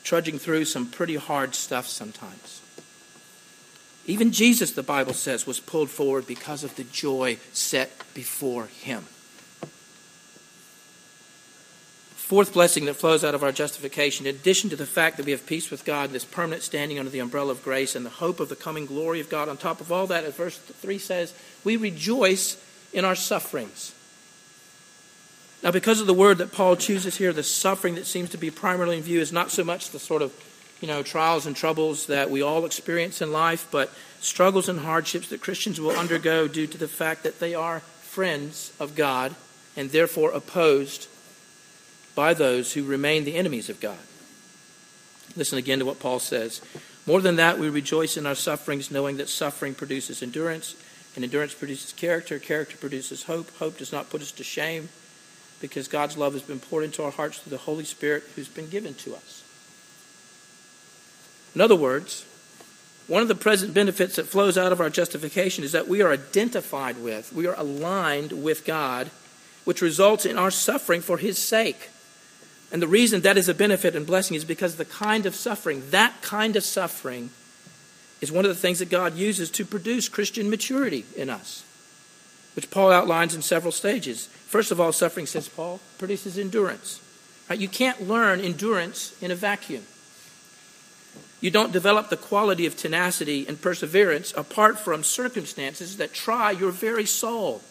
trudging 0.03 0.37
through 0.37 0.65
some 0.65 0.85
pretty 0.85 1.15
hard 1.15 1.55
stuff 1.55 1.87
sometimes. 1.87 2.61
Even 4.05 4.31
Jesus, 4.31 4.73
the 4.73 4.83
Bible 4.83 5.13
says, 5.13 5.47
was 5.47 5.59
pulled 5.59 5.89
forward 5.89 6.27
because 6.27 6.63
of 6.63 6.75
the 6.75 6.83
joy 6.83 7.39
set 7.53 7.91
before 8.13 8.67
him. 8.67 9.07
Fourth 12.25 12.53
blessing 12.53 12.85
that 12.85 12.95
flows 12.95 13.23
out 13.23 13.35
of 13.35 13.43
our 13.43 13.51
justification, 13.51 14.25
in 14.25 14.33
addition 14.33 14.71
to 14.71 14.75
the 14.75 14.87
fact 14.87 15.17
that 15.17 15.27
we 15.27 15.31
have 15.31 15.45
peace 15.45 15.69
with 15.69 15.85
God, 15.85 16.09
this 16.09 16.25
permanent 16.25 16.63
standing 16.63 16.97
under 16.97 17.11
the 17.11 17.19
umbrella 17.19 17.51
of 17.51 17.63
grace, 17.63 17.95
and 17.95 18.03
the 18.03 18.09
hope 18.09 18.39
of 18.39 18.49
the 18.49 18.55
coming 18.55 18.87
glory 18.87 19.19
of 19.19 19.29
God, 19.29 19.47
on 19.47 19.57
top 19.57 19.79
of 19.79 19.91
all 19.91 20.07
that, 20.07 20.23
as 20.23 20.33
verse 20.33 20.57
3 20.57 20.97
says, 20.97 21.35
we 21.63 21.77
rejoice 21.77 22.57
in 22.91 23.05
our 23.05 23.13
sufferings. 23.13 23.93
Now, 25.61 25.69
because 25.69 26.01
of 26.01 26.07
the 26.07 26.15
word 26.15 26.39
that 26.39 26.51
Paul 26.51 26.75
chooses 26.75 27.17
here, 27.17 27.31
the 27.31 27.43
suffering 27.43 27.93
that 27.93 28.07
seems 28.07 28.31
to 28.31 28.39
be 28.39 28.49
primarily 28.49 28.97
in 28.97 29.03
view 29.03 29.19
is 29.19 29.31
not 29.31 29.51
so 29.51 29.63
much 29.63 29.91
the 29.91 29.99
sort 29.99 30.23
of 30.23 30.33
you 30.81 30.87
know, 30.87 31.03
trials 31.03 31.45
and 31.45 31.55
troubles 31.55 32.07
that 32.07 32.31
we 32.31 32.41
all 32.41 32.65
experience 32.65 33.21
in 33.21 33.31
life, 33.31 33.67
but 33.69 33.93
struggles 34.19 34.67
and 34.67 34.79
hardships 34.79 35.29
that 35.29 35.41
Christians 35.41 35.79
will 35.79 35.91
undergo 35.91 36.47
due 36.47 36.65
to 36.65 36.77
the 36.79 36.87
fact 36.87 37.21
that 37.21 37.39
they 37.39 37.53
are 37.53 37.81
friends 38.01 38.73
of 38.79 38.95
God 38.95 39.35
and 39.77 39.91
therefore 39.91 40.31
opposed 40.31 41.07
by 42.15 42.33
those 42.33 42.73
who 42.73 42.83
remain 42.83 43.25
the 43.25 43.35
enemies 43.35 43.69
of 43.69 43.79
God. 43.79 43.99
Listen 45.35 45.57
again 45.57 45.79
to 45.79 45.85
what 45.85 45.99
Paul 45.99 46.19
says. 46.19 46.61
More 47.05 47.21
than 47.21 47.35
that, 47.35 47.59
we 47.59 47.69
rejoice 47.69 48.17
in 48.17 48.25
our 48.25 48.35
sufferings, 48.35 48.89
knowing 48.89 49.17
that 49.17 49.29
suffering 49.29 49.75
produces 49.75 50.23
endurance, 50.23 50.75
and 51.15 51.23
endurance 51.23 51.53
produces 51.53 51.93
character. 51.93 52.39
Character 52.39 52.77
produces 52.77 53.23
hope. 53.23 53.55
Hope 53.57 53.77
does 53.77 53.91
not 53.91 54.09
put 54.09 54.21
us 54.21 54.31
to 54.31 54.43
shame, 54.43 54.89
because 55.59 55.87
God's 55.87 56.17
love 56.17 56.33
has 56.33 56.41
been 56.41 56.59
poured 56.59 56.85
into 56.85 57.03
our 57.03 57.11
hearts 57.11 57.37
through 57.37 57.51
the 57.51 57.57
Holy 57.57 57.83
Spirit 57.83 58.23
who's 58.35 58.47
been 58.47 58.69
given 58.69 58.93
to 58.95 59.13
us. 59.15 59.43
In 61.53 61.61
other 61.61 61.75
words, 61.75 62.25
one 63.07 63.21
of 63.21 63.27
the 63.27 63.35
present 63.35 63.73
benefits 63.73 64.15
that 64.15 64.27
flows 64.27 64.57
out 64.57 64.71
of 64.71 64.81
our 64.81 64.89
justification 64.89 65.63
is 65.63 65.73
that 65.73 65.87
we 65.87 66.01
are 66.01 66.11
identified 66.11 66.97
with, 66.97 67.31
we 67.31 67.45
are 67.45 67.57
aligned 67.59 68.31
with 68.31 68.65
God, 68.65 69.11
which 69.63 69.81
results 69.81 70.25
in 70.25 70.37
our 70.37 70.51
suffering 70.51 71.01
for 71.01 71.17
His 71.17 71.37
sake. 71.37 71.89
And 72.71 72.81
the 72.81 72.87
reason 72.87 73.21
that 73.21 73.37
is 73.37 73.47
a 73.47 73.53
benefit 73.53 73.95
and 73.95 74.05
blessing 74.05 74.35
is 74.35 74.43
because 74.43 74.75
the 74.75 74.85
kind 74.85 75.25
of 75.25 75.35
suffering, 75.35 75.83
that 75.91 76.21
kind 76.21 76.55
of 76.55 76.63
suffering, 76.63 77.29
is 78.21 78.31
one 78.31 78.45
of 78.45 78.49
the 78.49 78.59
things 78.59 78.79
that 78.79 78.89
God 78.89 79.15
uses 79.15 79.49
to 79.51 79.65
produce 79.65 80.09
Christian 80.09 80.49
maturity 80.49 81.05
in 81.15 81.29
us, 81.29 81.63
which 82.55 82.71
Paul 82.71 82.91
outlines 82.91 83.35
in 83.35 83.41
several 83.41 83.71
stages. 83.71 84.27
First 84.47 84.71
of 84.71 84.81
all, 84.81 84.91
suffering, 84.91 85.25
says 85.25 85.47
Paul, 85.47 85.79
produces 85.97 86.37
endurance. 86.37 87.01
Right? 87.49 87.59
You 87.59 87.67
can't 87.67 88.07
learn 88.07 88.41
endurance 88.41 89.15
in 89.21 89.31
a 89.31 89.35
vacuum. 89.35 89.83
You 91.41 91.51
don't 91.51 91.73
develop 91.73 92.09
the 92.09 92.17
quality 92.17 92.65
of 92.65 92.75
tenacity 92.75 93.45
and 93.47 93.61
perseverance 93.61 94.33
apart 94.35 94.79
from 94.79 95.03
circumstances 95.03 95.97
that 95.97 96.13
try 96.13 96.51
your 96.51 96.71
very 96.71 97.05
soul. 97.05 97.61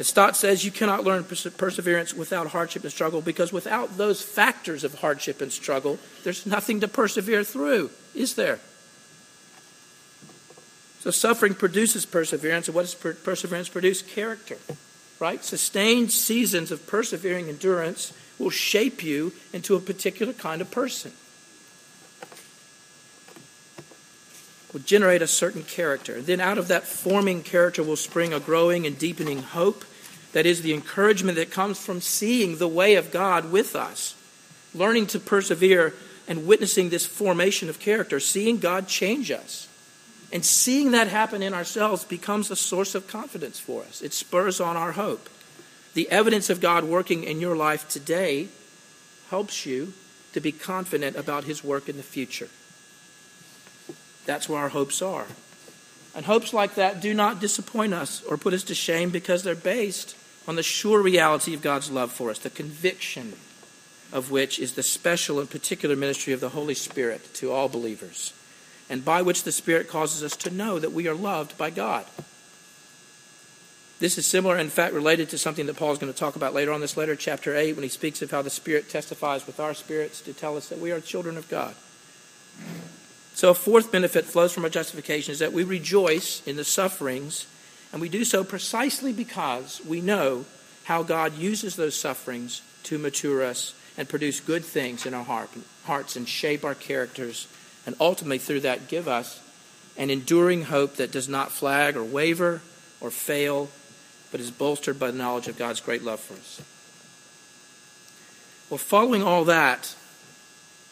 As 0.00 0.08
Stott 0.08 0.34
says, 0.34 0.64
you 0.64 0.70
cannot 0.70 1.04
learn 1.04 1.24
perseverance 1.24 2.14
without 2.14 2.46
hardship 2.46 2.84
and 2.84 2.90
struggle 2.90 3.20
because 3.20 3.52
without 3.52 3.98
those 3.98 4.22
factors 4.22 4.82
of 4.82 4.94
hardship 4.94 5.42
and 5.42 5.52
struggle, 5.52 5.98
there's 6.24 6.46
nothing 6.46 6.80
to 6.80 6.88
persevere 6.88 7.44
through, 7.44 7.90
is 8.14 8.34
there? 8.34 8.60
So 11.00 11.10
suffering 11.10 11.54
produces 11.54 12.06
perseverance, 12.06 12.66
and 12.66 12.74
what 12.74 12.86
does 12.86 12.94
perseverance 12.94 13.68
produce? 13.68 14.00
Character, 14.00 14.56
right? 15.18 15.44
Sustained 15.44 16.12
seasons 16.12 16.72
of 16.72 16.86
persevering 16.86 17.50
endurance 17.50 18.14
will 18.38 18.48
shape 18.48 19.02
you 19.02 19.34
into 19.52 19.76
a 19.76 19.80
particular 19.80 20.32
kind 20.32 20.62
of 20.62 20.70
person. 20.70 21.12
Will 24.72 24.80
generate 24.80 25.20
a 25.20 25.26
certain 25.26 25.64
character. 25.64 26.22
Then 26.22 26.40
out 26.40 26.56
of 26.56 26.68
that 26.68 26.84
forming 26.84 27.42
character 27.42 27.82
will 27.82 27.96
spring 27.96 28.32
a 28.32 28.40
growing 28.40 28.86
and 28.86 28.98
deepening 28.98 29.42
hope 29.42 29.84
that 30.32 30.46
is 30.46 30.62
the 30.62 30.74
encouragement 30.74 31.36
that 31.36 31.50
comes 31.50 31.78
from 31.78 32.00
seeing 32.00 32.58
the 32.58 32.68
way 32.68 32.94
of 32.94 33.10
God 33.10 33.50
with 33.50 33.74
us, 33.74 34.14
learning 34.74 35.06
to 35.08 35.20
persevere 35.20 35.94
and 36.28 36.46
witnessing 36.46 36.90
this 36.90 37.06
formation 37.06 37.68
of 37.68 37.80
character, 37.80 38.20
seeing 38.20 38.58
God 38.58 38.86
change 38.86 39.30
us. 39.30 39.66
And 40.32 40.44
seeing 40.44 40.92
that 40.92 41.08
happen 41.08 41.42
in 41.42 41.54
ourselves 41.54 42.04
becomes 42.04 42.50
a 42.50 42.56
source 42.56 42.94
of 42.94 43.08
confidence 43.08 43.58
for 43.58 43.82
us. 43.82 44.00
It 44.00 44.12
spurs 44.12 44.60
on 44.60 44.76
our 44.76 44.92
hope. 44.92 45.28
The 45.94 46.08
evidence 46.08 46.50
of 46.50 46.60
God 46.60 46.84
working 46.84 47.24
in 47.24 47.40
your 47.40 47.56
life 47.56 47.88
today 47.88 48.46
helps 49.28 49.66
you 49.66 49.92
to 50.32 50.40
be 50.40 50.52
confident 50.52 51.16
about 51.16 51.44
his 51.44 51.64
work 51.64 51.88
in 51.88 51.96
the 51.96 52.04
future. 52.04 52.48
That's 54.24 54.48
where 54.48 54.60
our 54.60 54.68
hopes 54.68 55.02
are. 55.02 55.26
And 56.14 56.26
hopes 56.26 56.52
like 56.52 56.76
that 56.76 57.00
do 57.00 57.12
not 57.12 57.40
disappoint 57.40 57.92
us 57.92 58.22
or 58.22 58.36
put 58.36 58.54
us 58.54 58.62
to 58.64 58.74
shame 58.74 59.10
because 59.10 59.42
they're 59.42 59.56
based 59.56 60.14
on 60.46 60.56
the 60.56 60.62
sure 60.62 61.02
reality 61.02 61.54
of 61.54 61.62
God's 61.62 61.90
love 61.90 62.12
for 62.12 62.30
us, 62.30 62.38
the 62.38 62.50
conviction 62.50 63.34
of 64.12 64.30
which 64.30 64.58
is 64.58 64.74
the 64.74 64.82
special 64.82 65.38
and 65.38 65.48
particular 65.48 65.94
ministry 65.94 66.32
of 66.32 66.40
the 66.40 66.48
Holy 66.50 66.74
Spirit 66.74 67.32
to 67.34 67.52
all 67.52 67.68
believers, 67.68 68.32
and 68.88 69.04
by 69.04 69.22
which 69.22 69.44
the 69.44 69.52
Spirit 69.52 69.88
causes 69.88 70.22
us 70.22 70.36
to 70.36 70.50
know 70.50 70.78
that 70.78 70.92
we 70.92 71.06
are 71.06 71.14
loved 71.14 71.56
by 71.56 71.70
God. 71.70 72.04
This 74.00 74.16
is 74.16 74.26
similar, 74.26 74.56
in 74.56 74.70
fact, 74.70 74.94
related 74.94 75.28
to 75.28 75.38
something 75.38 75.66
that 75.66 75.76
Paul 75.76 75.92
is 75.92 75.98
going 75.98 76.12
to 76.12 76.18
talk 76.18 76.34
about 76.34 76.54
later 76.54 76.72
on 76.72 76.80
this 76.80 76.96
letter, 76.96 77.14
chapter 77.14 77.54
8, 77.54 77.74
when 77.74 77.82
he 77.82 77.88
speaks 77.90 78.22
of 78.22 78.30
how 78.30 78.40
the 78.40 78.48
Spirit 78.48 78.88
testifies 78.88 79.46
with 79.46 79.60
our 79.60 79.74
spirits 79.74 80.22
to 80.22 80.32
tell 80.32 80.56
us 80.56 80.70
that 80.70 80.78
we 80.78 80.90
are 80.90 81.00
children 81.00 81.36
of 81.36 81.48
God. 81.50 81.74
So, 83.34 83.50
a 83.50 83.54
fourth 83.54 83.92
benefit 83.92 84.24
flows 84.24 84.52
from 84.52 84.64
our 84.64 84.70
justification 84.70 85.32
is 85.32 85.38
that 85.38 85.52
we 85.52 85.64
rejoice 85.64 86.42
in 86.46 86.56
the 86.56 86.64
sufferings, 86.64 87.46
and 87.92 88.00
we 88.00 88.08
do 88.08 88.24
so 88.24 88.44
precisely 88.44 89.12
because 89.12 89.80
we 89.86 90.00
know 90.00 90.44
how 90.84 91.02
God 91.02 91.36
uses 91.36 91.76
those 91.76 91.96
sufferings 91.96 92.62
to 92.84 92.98
mature 92.98 93.44
us 93.44 93.74
and 93.96 94.08
produce 94.08 94.40
good 94.40 94.64
things 94.64 95.06
in 95.06 95.14
our 95.14 95.24
heart, 95.24 95.50
hearts 95.84 96.16
and 96.16 96.28
shape 96.28 96.64
our 96.64 96.74
characters, 96.74 97.46
and 97.86 97.94
ultimately 98.00 98.38
through 98.38 98.60
that 98.60 98.88
give 98.88 99.08
us 99.08 99.40
an 99.96 100.10
enduring 100.10 100.64
hope 100.64 100.96
that 100.96 101.12
does 101.12 101.28
not 101.28 101.50
flag 101.50 101.96
or 101.96 102.04
waver 102.04 102.62
or 103.00 103.10
fail 103.10 103.68
but 104.30 104.40
is 104.40 104.50
bolstered 104.50 104.98
by 104.98 105.10
the 105.10 105.18
knowledge 105.18 105.48
of 105.48 105.58
God's 105.58 105.80
great 105.80 106.02
love 106.02 106.20
for 106.20 106.34
us. 106.34 106.60
Well, 108.68 108.78
following 108.78 109.22
all 109.22 109.44
that, 109.46 109.94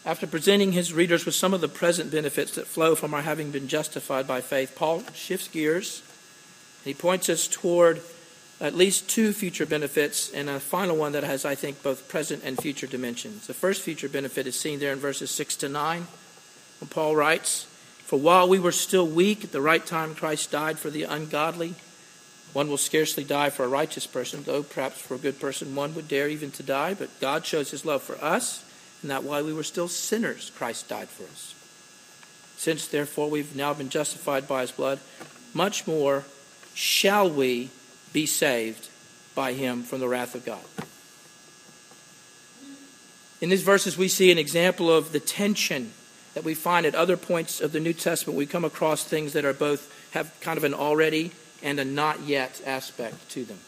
after 0.05 0.27
presenting 0.27 0.73
his 0.73 0.93
readers 0.93 1.25
with 1.25 1.35
some 1.35 1.53
of 1.53 1.61
the 1.61 1.67
present 1.67 2.11
benefits 2.11 2.55
that 2.55 2.67
flow 2.67 2.95
from 2.95 3.13
our 3.13 3.21
having 3.21 3.51
been 3.51 3.67
justified 3.67 4.27
by 4.27 4.41
faith, 4.41 4.73
Paul 4.75 5.03
shifts 5.13 5.47
gears. 5.47 6.03
He 6.83 6.93
points 6.93 7.29
us 7.29 7.47
toward 7.47 8.01
at 8.61 8.75
least 8.75 9.09
two 9.09 9.31
future 9.31 9.65
benefits 9.65 10.31
and 10.31 10.49
a 10.49 10.59
final 10.59 10.97
one 10.97 11.13
that 11.13 11.23
has, 11.23 11.45
I 11.45 11.55
think, 11.55 11.81
both 11.81 12.09
present 12.09 12.43
and 12.43 12.57
future 12.57 12.87
dimensions. 12.87 13.47
The 13.47 13.53
first 13.53 13.81
future 13.81 14.09
benefit 14.09 14.47
is 14.47 14.59
seen 14.59 14.79
there 14.79 14.91
in 14.91 14.99
verses 14.99 15.31
6 15.31 15.55
to 15.57 15.69
9, 15.69 16.07
when 16.79 16.89
Paul 16.89 17.15
writes, 17.15 17.65
For 18.05 18.19
while 18.19 18.49
we 18.49 18.59
were 18.59 18.71
still 18.71 19.07
weak, 19.07 19.43
at 19.43 19.51
the 19.51 19.61
right 19.61 19.85
time 19.85 20.15
Christ 20.15 20.51
died 20.51 20.77
for 20.77 20.89
the 20.89 21.03
ungodly. 21.03 21.75
One 22.51 22.67
will 22.67 22.77
scarcely 22.77 23.23
die 23.23 23.51
for 23.51 23.63
a 23.63 23.69
righteous 23.69 24.07
person, 24.07 24.43
though 24.43 24.63
perhaps 24.63 24.99
for 24.99 25.15
a 25.15 25.19
good 25.19 25.39
person 25.39 25.75
one 25.75 25.93
would 25.95 26.07
dare 26.07 26.27
even 26.27 26.51
to 26.51 26.63
die. 26.63 26.95
But 26.95 27.19
God 27.21 27.45
shows 27.45 27.71
his 27.71 27.85
love 27.85 28.01
for 28.01 28.21
us, 28.23 28.65
and 29.01 29.11
that 29.11 29.23
while 29.23 29.45
we 29.45 29.53
were 29.53 29.63
still 29.63 29.87
sinners, 29.87 30.51
Christ 30.57 30.89
died 30.89 31.09
for 31.09 31.23
us. 31.23 31.53
Since, 32.57 32.87
therefore, 32.87 33.29
we've 33.29 33.55
now 33.55 33.73
been 33.73 33.89
justified 33.89 34.47
by 34.47 34.61
his 34.61 34.71
blood, 34.71 34.99
much 35.53 35.87
more 35.87 36.25
shall 36.79 37.29
we 37.29 37.69
be 38.13 38.25
saved 38.25 38.87
by 39.35 39.51
him 39.51 39.83
from 39.83 39.99
the 39.99 40.07
wrath 40.07 40.33
of 40.33 40.45
God. 40.45 40.63
In 43.41 43.49
these 43.49 43.63
verses, 43.63 43.97
we 43.97 44.07
see 44.07 44.31
an 44.31 44.37
example 44.37 44.89
of 44.89 45.11
the 45.11 45.19
tension 45.19 45.91
that 46.35 46.45
we 46.45 46.53
find 46.53 46.85
at 46.85 46.95
other 46.95 47.17
points 47.17 47.59
of 47.59 47.73
the 47.73 47.81
New 47.81 47.91
Testament. 47.91 48.37
We 48.37 48.45
come 48.45 48.63
across 48.63 49.03
things 49.03 49.33
that 49.33 49.43
are 49.43 49.53
both 49.53 49.93
have 50.11 50.33
kind 50.39 50.57
of 50.57 50.63
an 50.63 50.73
already 50.73 51.31
and 51.61 51.81
a 51.81 51.85
not 51.85 52.21
yet 52.21 52.61
aspect 52.65 53.29
to 53.31 53.43
them. 53.43 53.59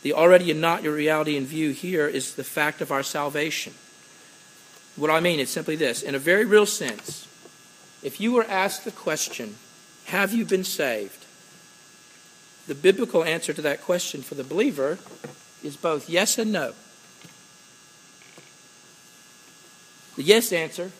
The 0.00 0.14
already 0.14 0.50
and 0.50 0.62
not 0.62 0.82
yet 0.82 0.92
reality 0.92 1.36
in 1.36 1.44
view 1.44 1.72
here 1.72 2.08
is 2.08 2.36
the 2.36 2.44
fact 2.44 2.80
of 2.80 2.90
our 2.90 3.02
salvation. 3.02 3.74
What 4.96 5.10
I 5.10 5.20
mean 5.20 5.40
is 5.40 5.50
simply 5.50 5.76
this 5.76 6.02
in 6.02 6.14
a 6.14 6.18
very 6.18 6.46
real 6.46 6.64
sense, 6.64 7.28
if 8.02 8.18
you 8.18 8.32
were 8.32 8.44
asked 8.44 8.86
the 8.86 8.92
question, 8.92 9.56
Have 10.06 10.32
you 10.32 10.46
been 10.46 10.64
saved? 10.64 11.17
The 12.68 12.74
biblical 12.74 13.24
answer 13.24 13.54
to 13.54 13.62
that 13.62 13.80
question 13.80 14.20
for 14.20 14.34
the 14.34 14.44
believer 14.44 14.98
is 15.64 15.76
both 15.76 16.08
yes 16.08 16.36
and 16.38 16.52
no. 16.52 16.74
The 20.16 20.22
yes 20.22 20.52
answer 20.52 20.92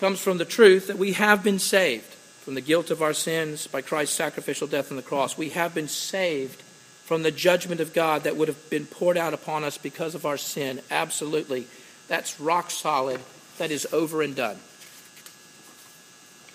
comes 0.00 0.18
from 0.18 0.38
the 0.38 0.46
truth 0.46 0.86
that 0.86 0.96
we 0.96 1.12
have 1.12 1.44
been 1.44 1.58
saved 1.58 2.06
from 2.40 2.54
the 2.54 2.62
guilt 2.62 2.90
of 2.90 3.02
our 3.02 3.12
sins 3.12 3.66
by 3.66 3.82
Christ's 3.82 4.16
sacrificial 4.16 4.66
death 4.66 4.90
on 4.90 4.96
the 4.96 5.02
cross. 5.02 5.36
We 5.36 5.50
have 5.50 5.74
been 5.74 5.88
saved 5.88 6.62
from 7.04 7.22
the 7.22 7.30
judgment 7.30 7.82
of 7.82 7.92
God 7.92 8.22
that 8.22 8.36
would 8.36 8.48
have 8.48 8.70
been 8.70 8.86
poured 8.86 9.18
out 9.18 9.34
upon 9.34 9.62
us 9.62 9.76
because 9.76 10.14
of 10.14 10.24
our 10.24 10.38
sin. 10.38 10.80
Absolutely. 10.90 11.66
That's 12.08 12.40
rock 12.40 12.70
solid. 12.70 13.20
That 13.58 13.70
is 13.70 13.86
over 13.92 14.22
and 14.22 14.34
done. 14.34 14.56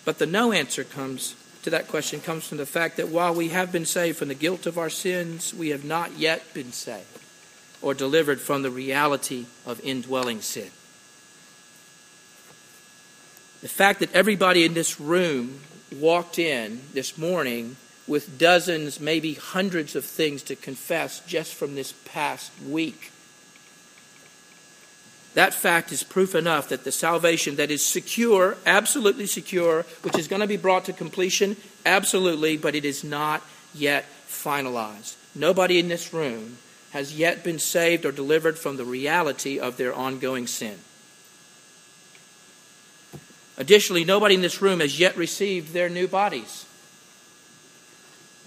But 0.06 0.18
the 0.18 0.26
no 0.26 0.52
answer 0.52 0.84
comes 0.84 1.36
to 1.64 1.70
that 1.72 1.88
question 1.88 2.22
comes 2.22 2.48
from 2.48 2.58
the 2.58 2.66
fact 2.66 2.98
that 2.98 3.10
while 3.10 3.34
we 3.34 3.50
have 3.50 3.72
been 3.72 3.86
saved 3.86 4.18
from 4.18 4.30
the 4.30 4.36
guilt 4.36 4.66
of 4.66 4.78
our 4.78 4.90
sins, 4.90 5.54
we 5.54 5.70
have 5.70 5.84
not 5.84 6.18
yet 6.18 6.54
been 6.54 6.72
saved 6.72 7.06
or 7.82 7.94
delivered 7.94 8.40
from 8.40 8.62
the 8.62 8.72
reality 8.72 9.46
of 9.66 9.80
indwelling 9.82 10.42
sin. 10.42 10.70
The 13.62 13.68
fact 13.68 14.00
that 14.00 14.14
everybody 14.14 14.64
in 14.64 14.74
this 14.74 15.00
room 15.00 15.62
walked 15.98 16.40
in 16.40 16.82
this 16.94 17.18
morning 17.18 17.76
with 18.08 18.40
dozens, 18.40 19.00
maybe 19.00 19.34
hundreds 19.34 19.96
of 19.96 20.06
things 20.06 20.44
to 20.44 20.56
confess 20.56 21.20
just 21.22 21.54
from 21.54 21.76
this 21.76 21.94
past 22.06 22.52
week. 22.68 23.12
That 25.36 25.54
fact 25.54 25.92
is 25.92 26.04
proof 26.04 26.34
enough 26.34 26.70
that 26.70 26.84
the 26.84 26.92
salvation 26.92 27.56
that 27.58 27.72
is 27.72 27.86
secure, 27.86 28.58
absolutely 28.66 29.28
secure, 29.28 29.84
which 30.02 30.18
is 30.18 30.28
going 30.28 30.42
to 30.42 30.48
be 30.48 30.58
brought 30.58 30.86
to 30.86 30.94
completion, 30.94 31.56
absolutely, 31.86 32.58
but 32.58 32.76
it 32.76 32.84
is 32.84 33.04
not 33.04 33.44
yet 33.74 34.06
finalized. 34.28 35.16
Nobody 35.36 35.78
in 35.78 35.88
this 35.88 36.14
room 36.14 36.58
has 36.92 37.18
yet 37.18 37.44
been 37.44 37.60
saved 37.60 38.06
or 38.06 38.12
delivered 38.12 38.58
from 38.58 38.78
the 38.78 38.86
reality 38.86 39.60
of 39.60 39.78
their 39.78 39.94
ongoing 39.94 40.48
sin. 40.48 40.80
Additionally, 43.58 44.06
nobody 44.06 44.36
in 44.36 44.42
this 44.42 44.62
room 44.62 44.80
has 44.80 45.00
yet 45.00 45.16
received 45.18 45.74
their 45.74 45.90
new 45.90 46.08
bodies, 46.08 46.66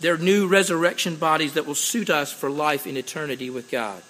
their 0.00 0.16
new 0.16 0.48
resurrection 0.48 1.16
bodies 1.16 1.52
that 1.52 1.66
will 1.66 1.76
suit 1.76 2.10
us 2.10 2.32
for 2.32 2.50
life 2.50 2.86
in 2.86 2.96
eternity 2.96 3.50
with 3.50 3.70
God. 3.70 4.02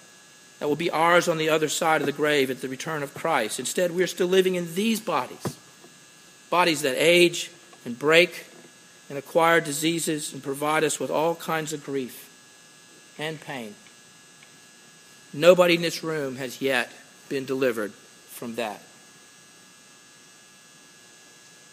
That 0.59 0.67
will 0.67 0.75
be 0.75 0.91
ours 0.91 1.27
on 1.27 1.37
the 1.37 1.49
other 1.49 1.67
side 1.67 2.01
of 2.01 2.05
the 2.05 2.13
grave 2.13 2.49
at 2.49 2.61
the 2.61 2.69
return 2.69 3.03
of 3.03 3.13
Christ. 3.13 3.59
Instead, 3.59 3.91
we 3.91 4.03
are 4.03 4.07
still 4.07 4.27
living 4.27 4.55
in 4.55 4.75
these 4.75 4.99
bodies 4.99 5.57
bodies 6.49 6.83
that 6.83 6.95
age 6.97 7.49
and 7.83 7.97
break 7.97 8.45
and 9.09 9.17
acquire 9.17 9.59
diseases 9.59 10.33
and 10.33 10.43
provide 10.43 10.83
us 10.83 10.99
with 10.99 11.09
all 11.09 11.33
kinds 11.33 11.73
of 11.73 11.83
grief 11.83 12.29
and 13.17 13.41
pain. 13.41 13.73
Nobody 15.33 15.73
in 15.73 15.81
this 15.81 16.03
room 16.03 16.35
has 16.35 16.61
yet 16.61 16.91
been 17.27 17.45
delivered 17.45 17.91
from 18.29 18.53
that. 18.55 18.83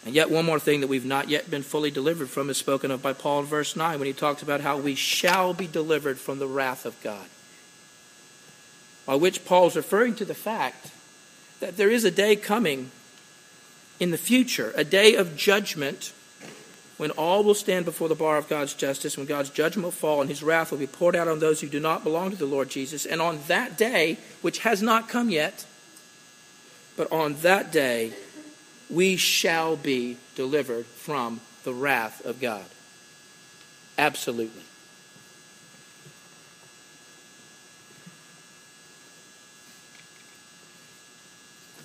And 0.06 0.14
yet, 0.14 0.30
one 0.30 0.46
more 0.46 0.58
thing 0.58 0.80
that 0.80 0.86
we've 0.86 1.04
not 1.04 1.28
yet 1.28 1.50
been 1.50 1.62
fully 1.62 1.90
delivered 1.90 2.30
from 2.30 2.48
is 2.48 2.56
spoken 2.56 2.90
of 2.90 3.02
by 3.02 3.12
Paul 3.12 3.40
in 3.40 3.46
verse 3.46 3.76
9 3.76 3.98
when 3.98 4.06
he 4.06 4.14
talks 4.14 4.42
about 4.42 4.62
how 4.62 4.78
we 4.78 4.94
shall 4.94 5.52
be 5.52 5.66
delivered 5.66 6.18
from 6.18 6.38
the 6.38 6.46
wrath 6.46 6.86
of 6.86 7.00
God. 7.02 7.26
By 9.10 9.16
which 9.16 9.44
Paul 9.44 9.66
is 9.66 9.74
referring 9.74 10.14
to 10.14 10.24
the 10.24 10.36
fact 10.36 10.92
that 11.58 11.76
there 11.76 11.90
is 11.90 12.04
a 12.04 12.12
day 12.12 12.36
coming 12.36 12.92
in 13.98 14.12
the 14.12 14.16
future, 14.16 14.72
a 14.76 14.84
day 14.84 15.16
of 15.16 15.36
judgment 15.36 16.12
when 16.96 17.10
all 17.10 17.42
will 17.42 17.54
stand 17.54 17.86
before 17.86 18.08
the 18.08 18.14
bar 18.14 18.36
of 18.36 18.48
God's 18.48 18.72
justice, 18.72 19.16
when 19.16 19.26
God's 19.26 19.50
judgment 19.50 19.82
will 19.82 19.90
fall 19.90 20.20
and 20.20 20.30
his 20.30 20.44
wrath 20.44 20.70
will 20.70 20.78
be 20.78 20.86
poured 20.86 21.16
out 21.16 21.26
on 21.26 21.40
those 21.40 21.60
who 21.60 21.66
do 21.66 21.80
not 21.80 22.04
belong 22.04 22.30
to 22.30 22.36
the 22.36 22.46
Lord 22.46 22.70
Jesus. 22.70 23.04
And 23.04 23.20
on 23.20 23.40
that 23.48 23.76
day, 23.76 24.16
which 24.42 24.60
has 24.60 24.80
not 24.80 25.08
come 25.08 25.28
yet, 25.28 25.66
but 26.96 27.10
on 27.10 27.34
that 27.42 27.72
day, 27.72 28.12
we 28.88 29.16
shall 29.16 29.74
be 29.74 30.18
delivered 30.36 30.86
from 30.86 31.40
the 31.64 31.74
wrath 31.74 32.24
of 32.24 32.40
God. 32.40 32.66
Absolutely. 33.98 34.62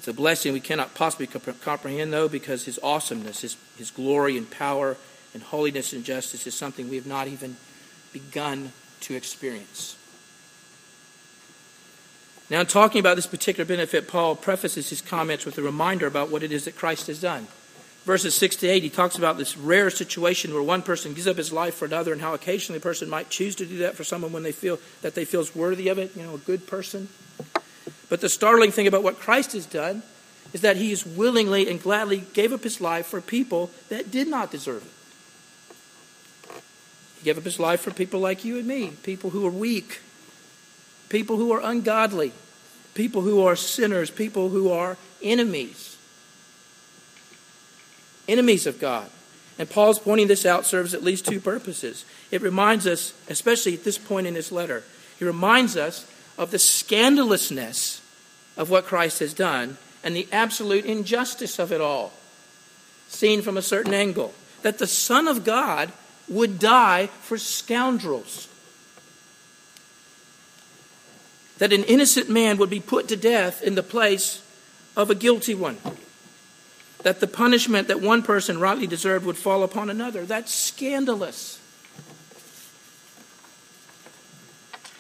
It's 0.06 0.10
a 0.12 0.14
blessing 0.14 0.54
we 0.54 0.60
cannot 0.60 0.94
possibly 0.94 1.26
comprehend, 1.26 2.14
though, 2.14 2.28
because 2.30 2.66
His 2.66 2.80
awesomeness, 2.84 3.42
His, 3.42 3.58
His 3.76 3.90
glory 3.90 4.38
and 4.38 4.48
power 4.48 4.98
and 5.34 5.42
holiness 5.42 5.94
and 5.94 6.06
justice 6.06 6.46
is 6.46 6.54
something 6.54 6.88
we 6.88 6.98
have 6.98 7.08
not 7.08 7.28
even 7.28 7.58
begun 8.14 8.72
to 9.02 9.16
experience. 9.16 9.98
Now, 12.52 12.60
in 12.60 12.68
talking 12.68 13.00
about 13.00 13.16
this 13.16 13.26
particular 13.26 13.66
benefit, 13.66 14.08
Paul 14.08 14.36
prefaces 14.36 14.92
his 14.92 15.02
comments 15.02 15.44
with 15.44 15.58
a 15.58 15.64
reminder 15.64 16.06
about 16.06 16.30
what 16.30 16.44
it 16.44 16.52
is 16.52 16.66
that 16.66 16.76
Christ 16.76 17.08
has 17.08 17.20
done. 17.20 17.48
Verses 18.04 18.36
6 18.36 18.58
to 18.58 18.68
8, 18.68 18.84
he 18.84 18.92
talks 18.92 19.18
about 19.18 19.40
this 19.40 19.58
rare 19.58 19.90
situation 19.90 20.54
where 20.54 20.62
one 20.62 20.84
person 20.84 21.16
gives 21.16 21.26
up 21.26 21.38
his 21.38 21.52
life 21.52 21.74
for 21.74 21.86
another 21.86 22.14
and 22.14 22.22
how 22.22 22.36
occasionally 22.36 22.78
a 22.78 22.80
person 22.80 23.10
might 23.10 23.32
choose 23.32 23.56
to 23.56 23.66
do 23.66 23.80
that 23.80 23.96
for 23.96 24.04
someone 24.04 24.32
when 24.32 24.44
they 24.44 24.52
feel 24.52 24.78
that 25.02 25.16
they 25.16 25.26
feel 25.26 25.44
worthy 25.56 25.88
of 25.88 25.98
it, 25.98 26.16
you 26.16 26.22
know, 26.22 26.36
a 26.36 26.38
good 26.38 26.68
person. 26.68 27.10
But 28.10 28.22
the 28.22 28.30
startling 28.30 28.72
thing 28.72 28.88
about 28.88 29.04
what 29.04 29.20
Christ 29.20 29.54
has 29.54 29.66
done 29.66 30.04
is 30.54 30.62
that 30.62 30.78
he 30.78 30.92
is 30.92 31.06
willingly 31.06 31.70
and 31.70 31.82
gladly 31.82 32.24
gave 32.34 32.54
up 32.54 32.64
his 32.64 32.80
life 32.80 33.08
for 33.08 33.20
people 33.20 33.72
that 33.90 34.12
did 34.12 34.28
not 34.28 34.52
deserve 34.52 34.86
it. 34.86 34.92
He 37.20 37.26
gave 37.26 37.38
up 37.38 37.44
his 37.44 37.60
life 37.60 37.82
for 37.82 37.92
people 37.92 38.20
like 38.20 38.46
you 38.46 38.58
and 38.58 38.68
me, 38.68 38.92
people 39.04 39.32
who 39.32 39.46
are 39.46 39.52
weak, 39.52 40.02
people 41.10 41.38
who 41.38 41.52
are 41.52 41.62
ungodly, 41.62 42.32
people 42.94 43.22
who 43.22 43.44
are 43.44 43.56
sinners, 43.56 44.12
people 44.12 44.50
who 44.50 44.72
are 44.72 44.98
enemies. 45.22 45.98
Enemies 48.28 48.68
of 48.68 48.80
God. 48.80 49.10
And 49.58 49.70
Paul's 49.70 50.00
pointing 50.00 50.28
this 50.28 50.46
out 50.46 50.66
serves 50.66 50.94
at 50.94 51.04
least 51.04 51.26
two 51.26 51.40
purposes. 51.40 52.06
It 52.32 52.42
reminds 52.42 52.86
us, 52.86 53.14
especially 53.30 53.74
at 53.74 53.84
this 53.84 53.98
point 53.98 54.28
in 54.28 54.36
his 54.36 54.52
letter, 54.52 54.84
he 55.18 55.26
reminds 55.26 55.78
us 55.78 56.10
of 56.38 56.52
the 56.52 56.60
scandalousness 56.60 58.02
of 58.58 58.70
what 58.70 58.86
Christ 58.86 59.20
has 59.20 59.34
done 59.34 59.78
and 60.04 60.16
the 60.16 60.28
absolute 60.32 60.86
injustice 60.86 61.60
of 61.60 61.72
it 61.72 61.82
all, 61.82 62.14
seen 63.08 63.42
from 63.42 63.58
a 63.58 63.62
certain 63.62 63.94
angle. 63.94 64.34
That 64.62 64.78
the 64.78 64.88
Son 64.88 65.28
of 65.28 65.44
God 65.44 65.92
would 66.28 66.60
die 66.60 67.08
for 67.22 67.38
scoundrels. 67.38 68.48
That 71.58 71.74
an 71.74 71.84
innocent 71.84 72.30
man 72.30 72.58
would 72.58 72.70
be 72.70 72.80
put 72.80 73.08
to 73.08 73.16
death 73.16 73.62
in 73.62 73.76
the 73.76 73.84
place 73.84 74.44
of 74.96 75.10
a 75.10 75.16
guilty 75.16 75.56
one. 75.56 75.78
That 77.04 77.20
the 77.20 77.28
punishment 77.28 77.88
that 77.88 78.02
one 78.02 78.24
person 78.24 78.60
rightly 78.60 78.88
deserved 78.88 79.26
would 79.26 79.38
fall 79.38 79.64
upon 79.64 79.90
another. 79.90 80.26
That's 80.26 80.54
scandalous. 80.54 81.60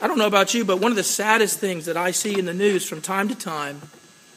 I 0.01 0.07
don't 0.07 0.17
know 0.17 0.27
about 0.27 0.53
you, 0.53 0.65
but 0.65 0.79
one 0.79 0.91
of 0.91 0.97
the 0.97 1.03
saddest 1.03 1.59
things 1.59 1.85
that 1.85 1.97
I 1.97 2.11
see 2.11 2.37
in 2.37 2.45
the 2.45 2.53
news 2.53 2.87
from 2.87 3.01
time 3.01 3.29
to 3.29 3.35
time 3.35 3.81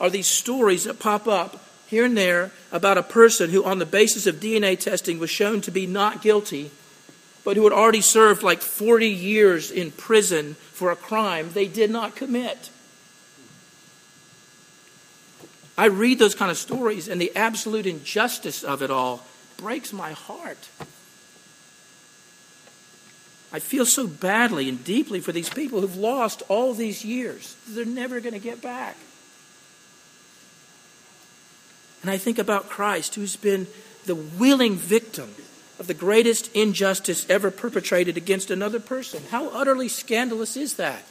are 0.00 0.08
these 0.08 0.28
stories 0.28 0.84
that 0.84 1.00
pop 1.00 1.26
up 1.26 1.64
here 1.86 2.04
and 2.04 2.16
there 2.16 2.52
about 2.70 2.98
a 2.98 3.02
person 3.02 3.50
who, 3.50 3.64
on 3.64 3.78
the 3.78 3.86
basis 3.86 4.26
of 4.26 4.36
DNA 4.36 4.78
testing, 4.78 5.18
was 5.18 5.30
shown 5.30 5.60
to 5.62 5.70
be 5.70 5.86
not 5.86 6.22
guilty, 6.22 6.70
but 7.44 7.56
who 7.56 7.64
had 7.64 7.72
already 7.72 8.00
served 8.00 8.42
like 8.42 8.60
40 8.60 9.08
years 9.08 9.70
in 9.70 9.90
prison 9.90 10.54
for 10.72 10.90
a 10.90 10.96
crime 10.96 11.50
they 11.52 11.66
did 11.66 11.90
not 11.90 12.14
commit. 12.14 12.70
I 15.76 15.86
read 15.86 16.18
those 16.18 16.34
kind 16.34 16.50
of 16.50 16.58
stories, 16.58 17.08
and 17.08 17.20
the 17.20 17.34
absolute 17.34 17.86
injustice 17.86 18.62
of 18.62 18.82
it 18.82 18.90
all 18.90 19.24
breaks 19.56 19.92
my 19.92 20.12
heart. 20.12 20.68
I 23.52 23.60
feel 23.60 23.86
so 23.86 24.06
badly 24.06 24.68
and 24.68 24.84
deeply 24.84 25.20
for 25.20 25.32
these 25.32 25.48
people 25.48 25.80
who've 25.80 25.96
lost 25.96 26.42
all 26.48 26.74
these 26.74 27.04
years. 27.04 27.56
They're 27.66 27.84
never 27.84 28.20
going 28.20 28.34
to 28.34 28.38
get 28.38 28.60
back. 28.60 28.96
And 32.02 32.10
I 32.10 32.18
think 32.18 32.38
about 32.38 32.68
Christ, 32.68 33.14
who's 33.14 33.36
been 33.36 33.66
the 34.04 34.14
willing 34.14 34.76
victim 34.76 35.34
of 35.78 35.86
the 35.86 35.94
greatest 35.94 36.54
injustice 36.54 37.28
ever 37.30 37.50
perpetrated 37.50 38.16
against 38.16 38.50
another 38.50 38.80
person. 38.80 39.22
How 39.30 39.48
utterly 39.48 39.88
scandalous 39.88 40.56
is 40.56 40.74
that? 40.74 41.02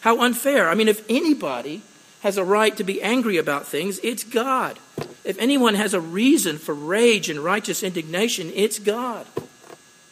How 0.00 0.20
unfair. 0.22 0.68
I 0.68 0.74
mean, 0.74 0.88
if 0.88 1.04
anybody 1.08 1.82
has 2.20 2.38
a 2.38 2.44
right 2.44 2.76
to 2.76 2.84
be 2.84 3.02
angry 3.02 3.36
about 3.36 3.66
things, 3.66 3.98
it's 4.02 4.24
God. 4.24 4.78
If 5.24 5.38
anyone 5.38 5.74
has 5.74 5.94
a 5.94 6.00
reason 6.00 6.58
for 6.58 6.74
rage 6.74 7.28
and 7.28 7.40
righteous 7.40 7.82
indignation, 7.82 8.52
it's 8.54 8.78
God. 8.78 9.26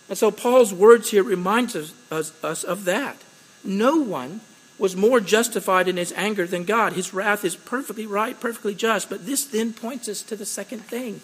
And 0.09 0.19
so 0.19 0.31
Paul's 0.31 0.73
words 0.73 1.11
here 1.11 1.23
reminds 1.23 1.75
us, 1.75 1.93
us, 2.11 2.33
us 2.45 2.65
of 2.65 2.85
that. 2.85 3.17
No 3.65 3.97
one 3.97 4.41
was 4.79 4.97
more 4.97 5.21
justified 5.21 5.89
in 5.89 5.97
his 5.97 6.13
anger 6.13 6.47
than 6.47 6.65
God. 6.65 6.93
His 6.93 7.15
wrath 7.15 7.45
is 7.45 7.57
perfectly 7.57 8.07
right, 8.07 8.39
perfectly 8.39 8.75
just. 8.75 9.09
But 9.09 9.25
this 9.25 9.45
then 9.45 9.73
points 9.73 10.09
us 10.09 10.23
to 10.23 10.37
the 10.37 10.45
second 10.45 10.81
thing 10.81 11.21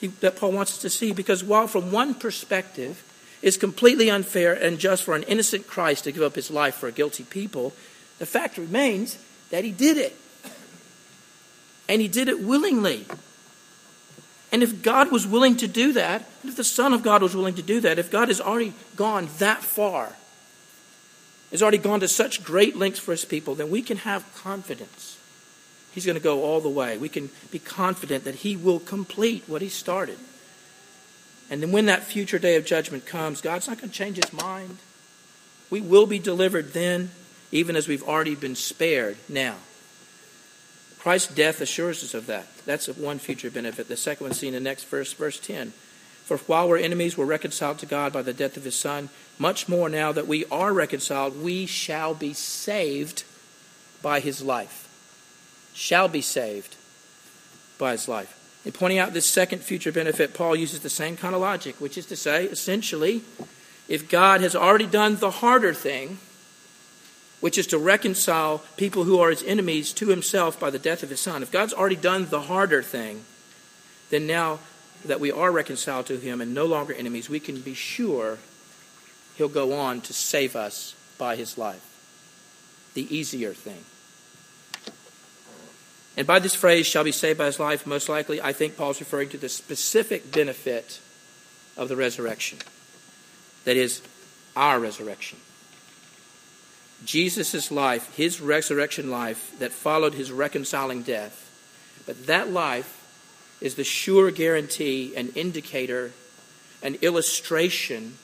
he, 0.00 0.08
that 0.08 0.36
Paul 0.36 0.52
wants 0.52 0.72
us 0.72 0.78
to 0.82 0.90
see. 0.90 1.12
Because 1.12 1.42
while 1.42 1.66
from 1.66 1.90
one 1.90 2.14
perspective 2.14 3.02
it's 3.40 3.56
completely 3.56 4.10
unfair 4.10 4.52
and 4.52 4.78
just 4.78 5.04
for 5.04 5.14
an 5.14 5.22
innocent 5.24 5.66
Christ 5.66 6.04
to 6.04 6.12
give 6.12 6.22
up 6.22 6.34
his 6.34 6.50
life 6.50 6.74
for 6.74 6.88
a 6.88 6.92
guilty 6.92 7.24
people, 7.24 7.72
the 8.18 8.26
fact 8.26 8.58
remains 8.58 9.18
that 9.50 9.64
he 9.64 9.70
did 9.70 9.96
it. 9.96 10.16
And 11.88 12.02
he 12.02 12.08
did 12.08 12.28
it 12.28 12.40
willingly. 12.40 13.06
And 14.50 14.62
if 14.62 14.82
God 14.82 15.12
was 15.12 15.26
willing 15.26 15.56
to 15.58 15.68
do 15.68 15.92
that, 15.92 16.24
if 16.44 16.56
the 16.56 16.64
Son 16.64 16.92
of 16.92 17.02
God 17.02 17.22
was 17.22 17.36
willing 17.36 17.54
to 17.54 17.62
do 17.62 17.80
that, 17.80 17.98
if 17.98 18.10
God 18.10 18.28
has 18.28 18.40
already 18.40 18.72
gone 18.96 19.28
that 19.38 19.62
far, 19.62 20.12
has 21.50 21.62
already 21.62 21.78
gone 21.78 22.00
to 22.00 22.08
such 22.08 22.44
great 22.44 22.76
lengths 22.76 22.98
for 22.98 23.10
his 23.10 23.24
people, 23.24 23.54
then 23.54 23.70
we 23.70 23.82
can 23.82 23.98
have 23.98 24.24
confidence. 24.34 25.18
He's 25.92 26.06
going 26.06 26.16
to 26.16 26.22
go 26.22 26.44
all 26.44 26.60
the 26.60 26.68
way. 26.68 26.96
We 26.96 27.08
can 27.08 27.30
be 27.50 27.58
confident 27.58 28.24
that 28.24 28.36
he 28.36 28.56
will 28.56 28.78
complete 28.80 29.44
what 29.46 29.62
he 29.62 29.68
started. 29.68 30.18
And 31.50 31.62
then 31.62 31.72
when 31.72 31.86
that 31.86 32.04
future 32.04 32.38
day 32.38 32.56
of 32.56 32.66
judgment 32.66 33.06
comes, 33.06 33.40
God's 33.40 33.68
not 33.68 33.78
going 33.78 33.90
to 33.90 33.94
change 33.94 34.16
his 34.16 34.32
mind. 34.32 34.78
We 35.70 35.80
will 35.80 36.06
be 36.06 36.18
delivered 36.18 36.72
then, 36.72 37.10
even 37.52 37.76
as 37.76 37.88
we've 37.88 38.02
already 38.02 38.34
been 38.34 38.54
spared 38.54 39.16
now. 39.28 39.56
Christ's 40.98 41.34
death 41.34 41.60
assures 41.60 42.02
us 42.02 42.14
of 42.14 42.26
that. 42.26 42.46
That's 42.66 42.88
one 42.88 43.18
future 43.18 43.50
benefit. 43.50 43.88
The 43.88 43.96
second 43.96 44.26
one 44.26 44.34
seen 44.34 44.54
in 44.54 44.64
the 44.64 44.68
next 44.68 44.84
verse, 44.84 45.12
verse 45.12 45.38
10. 45.38 45.72
For 46.24 46.36
while 46.38 46.68
we're 46.68 46.78
enemies, 46.78 47.16
we're 47.16 47.24
reconciled 47.24 47.78
to 47.78 47.86
God 47.86 48.12
by 48.12 48.22
the 48.22 48.34
death 48.34 48.56
of 48.56 48.64
his 48.64 48.74
Son. 48.74 49.08
Much 49.38 49.68
more 49.68 49.88
now 49.88 50.12
that 50.12 50.26
we 50.26 50.44
are 50.46 50.72
reconciled, 50.72 51.42
we 51.42 51.64
shall 51.64 52.14
be 52.14 52.34
saved 52.34 53.24
by 54.02 54.20
his 54.20 54.42
life. 54.42 54.88
Shall 55.72 56.08
be 56.08 56.20
saved 56.20 56.76
by 57.78 57.92
his 57.92 58.08
life. 58.08 58.34
In 58.64 58.72
pointing 58.72 58.98
out 58.98 59.14
this 59.14 59.24
second 59.24 59.60
future 59.60 59.92
benefit, 59.92 60.34
Paul 60.34 60.56
uses 60.56 60.80
the 60.80 60.90
same 60.90 61.16
kind 61.16 61.34
of 61.34 61.40
logic, 61.40 61.80
which 61.80 61.96
is 61.96 62.06
to 62.06 62.16
say, 62.16 62.44
essentially, 62.44 63.22
if 63.88 64.10
God 64.10 64.42
has 64.42 64.54
already 64.54 64.86
done 64.86 65.16
the 65.16 65.30
harder 65.30 65.72
thing, 65.72 66.18
which 67.40 67.58
is 67.58 67.66
to 67.68 67.78
reconcile 67.78 68.62
people 68.76 69.04
who 69.04 69.20
are 69.20 69.30
his 69.30 69.42
enemies 69.44 69.92
to 69.92 70.08
himself 70.08 70.58
by 70.58 70.70
the 70.70 70.78
death 70.78 71.02
of 71.02 71.10
his 71.10 71.20
son, 71.20 71.42
if 71.42 71.52
God's 71.52 71.72
already 71.72 71.96
done 71.96 72.26
the 72.28 72.42
harder 72.42 72.82
thing, 72.82 73.24
then 74.10 74.26
now 74.26 74.58
that 75.04 75.20
we 75.20 75.30
are 75.30 75.52
reconciled 75.52 76.06
to 76.06 76.16
him 76.16 76.40
and 76.40 76.54
no 76.54 76.66
longer 76.66 76.92
enemies, 76.92 77.28
we 77.28 77.40
can 77.40 77.60
be 77.60 77.74
sure 77.74 78.38
he'll 79.36 79.48
go 79.48 79.72
on 79.72 80.00
to 80.00 80.12
save 80.12 80.56
us 80.56 80.94
by 81.16 81.36
his 81.36 81.56
life. 81.56 81.84
The 82.94 83.14
easier 83.14 83.54
thing. 83.54 83.84
And 86.16 86.26
by 86.26 86.40
this 86.40 86.56
phrase, 86.56 86.84
shall 86.84 87.04
be 87.04 87.12
saved 87.12 87.38
by 87.38 87.46
his 87.46 87.60
life, 87.60 87.86
most 87.86 88.08
likely, 88.08 88.42
I 88.42 88.52
think 88.52 88.76
Paul's 88.76 88.98
referring 88.98 89.28
to 89.28 89.38
the 89.38 89.48
specific 89.48 90.32
benefit 90.32 90.98
of 91.76 91.88
the 91.88 91.94
resurrection. 91.94 92.58
That 93.64 93.76
is, 93.76 94.02
our 94.56 94.80
resurrection. 94.80 95.38
Jesus' 97.04 97.70
life, 97.70 98.14
his 98.16 98.40
resurrection 98.40 99.10
life 99.10 99.56
that 99.58 99.72
followed 99.72 100.14
his 100.14 100.32
reconciling 100.32 101.02
death. 101.02 101.44
But 102.06 102.26
that 102.26 102.50
life 102.50 102.94
is 103.60 103.74
the 103.74 103.84
sure 103.84 104.30
guarantee, 104.30 105.14
an 105.16 105.28
indicator, 105.34 106.12
an 106.82 106.96
illustration 107.02 108.16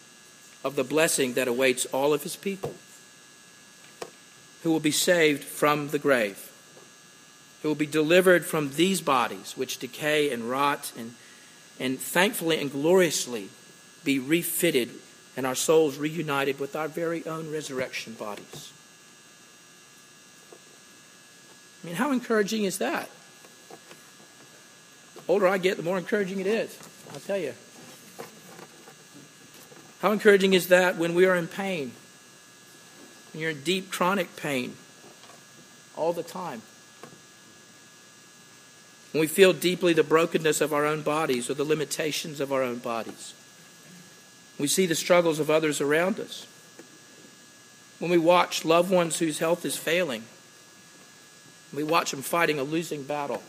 of 0.64 0.76
the 0.76 0.84
blessing 0.84 1.34
that 1.34 1.48
awaits 1.48 1.86
all 1.86 2.12
of 2.12 2.22
his 2.22 2.36
people 2.36 2.74
who 4.62 4.70
will 4.70 4.80
be 4.80 4.90
saved 4.90 5.44
from 5.44 5.88
the 5.88 5.98
grave, 5.98 6.50
who 7.62 7.68
will 7.68 7.74
be 7.74 7.86
delivered 7.86 8.46
from 8.46 8.72
these 8.72 9.00
bodies 9.00 9.52
which 9.56 9.78
decay 9.78 10.32
and 10.32 10.50
rot, 10.50 10.90
and, 10.96 11.14
and 11.78 11.98
thankfully 11.98 12.58
and 12.58 12.72
gloriously 12.72 13.50
be 14.04 14.18
refitted 14.18 14.90
and 15.36 15.46
our 15.46 15.54
souls 15.54 15.98
reunited 15.98 16.60
with 16.60 16.76
our 16.76 16.88
very 16.88 17.26
own 17.26 17.50
resurrection 17.50 18.14
bodies. 18.14 18.72
I 21.82 21.86
mean, 21.86 21.96
how 21.96 22.12
encouraging 22.12 22.64
is 22.64 22.78
that? 22.78 23.10
The 25.16 25.20
older 25.28 25.46
I 25.46 25.58
get, 25.58 25.76
the 25.76 25.82
more 25.82 25.98
encouraging 25.98 26.40
it 26.40 26.46
is. 26.46 26.78
I'll 27.12 27.20
tell 27.20 27.36
you. 27.36 27.52
How 30.00 30.12
encouraging 30.12 30.52
is 30.52 30.68
that 30.68 30.96
when 30.96 31.14
we 31.14 31.26
are 31.26 31.34
in 31.34 31.46
pain? 31.46 31.92
When 33.32 33.40
you're 33.40 33.50
in 33.50 33.62
deep 33.62 33.90
chronic 33.90 34.36
pain 34.36 34.76
all 35.96 36.12
the 36.12 36.22
time? 36.22 36.62
When 39.12 39.20
we 39.20 39.26
feel 39.26 39.52
deeply 39.52 39.92
the 39.92 40.02
brokenness 40.02 40.60
of 40.60 40.72
our 40.72 40.84
own 40.84 41.02
bodies 41.02 41.48
or 41.48 41.54
the 41.54 41.64
limitations 41.64 42.40
of 42.40 42.52
our 42.52 42.62
own 42.62 42.78
bodies? 42.78 43.34
We 44.58 44.66
see 44.68 44.86
the 44.86 44.94
struggles 44.94 45.40
of 45.40 45.50
others 45.50 45.80
around 45.80 46.20
us. 46.20 46.46
When 47.98 48.10
we 48.10 48.18
watch 48.18 48.64
loved 48.64 48.90
ones 48.90 49.18
whose 49.18 49.38
health 49.38 49.64
is 49.64 49.76
failing 49.76 50.24
We 51.72 51.82
watch 51.82 52.12
them 52.12 52.22
fighting 52.22 52.58
a 52.58 52.62
losing 52.62 53.02
battle. 53.02 53.42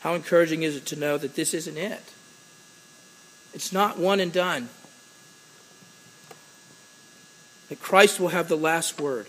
How 0.00 0.14
encouraging 0.14 0.64
is 0.64 0.74
it 0.74 0.86
to 0.86 0.96
know 0.96 1.16
that 1.16 1.36
this 1.36 1.54
isn't 1.54 1.76
it? 1.76 2.02
It's 3.54 3.72
not 3.72 3.98
one 3.98 4.18
and 4.18 4.32
done. 4.32 4.68
That 7.68 7.80
Christ 7.80 8.18
will 8.18 8.28
have 8.28 8.48
the 8.48 8.56
last 8.56 9.00
word. 9.00 9.26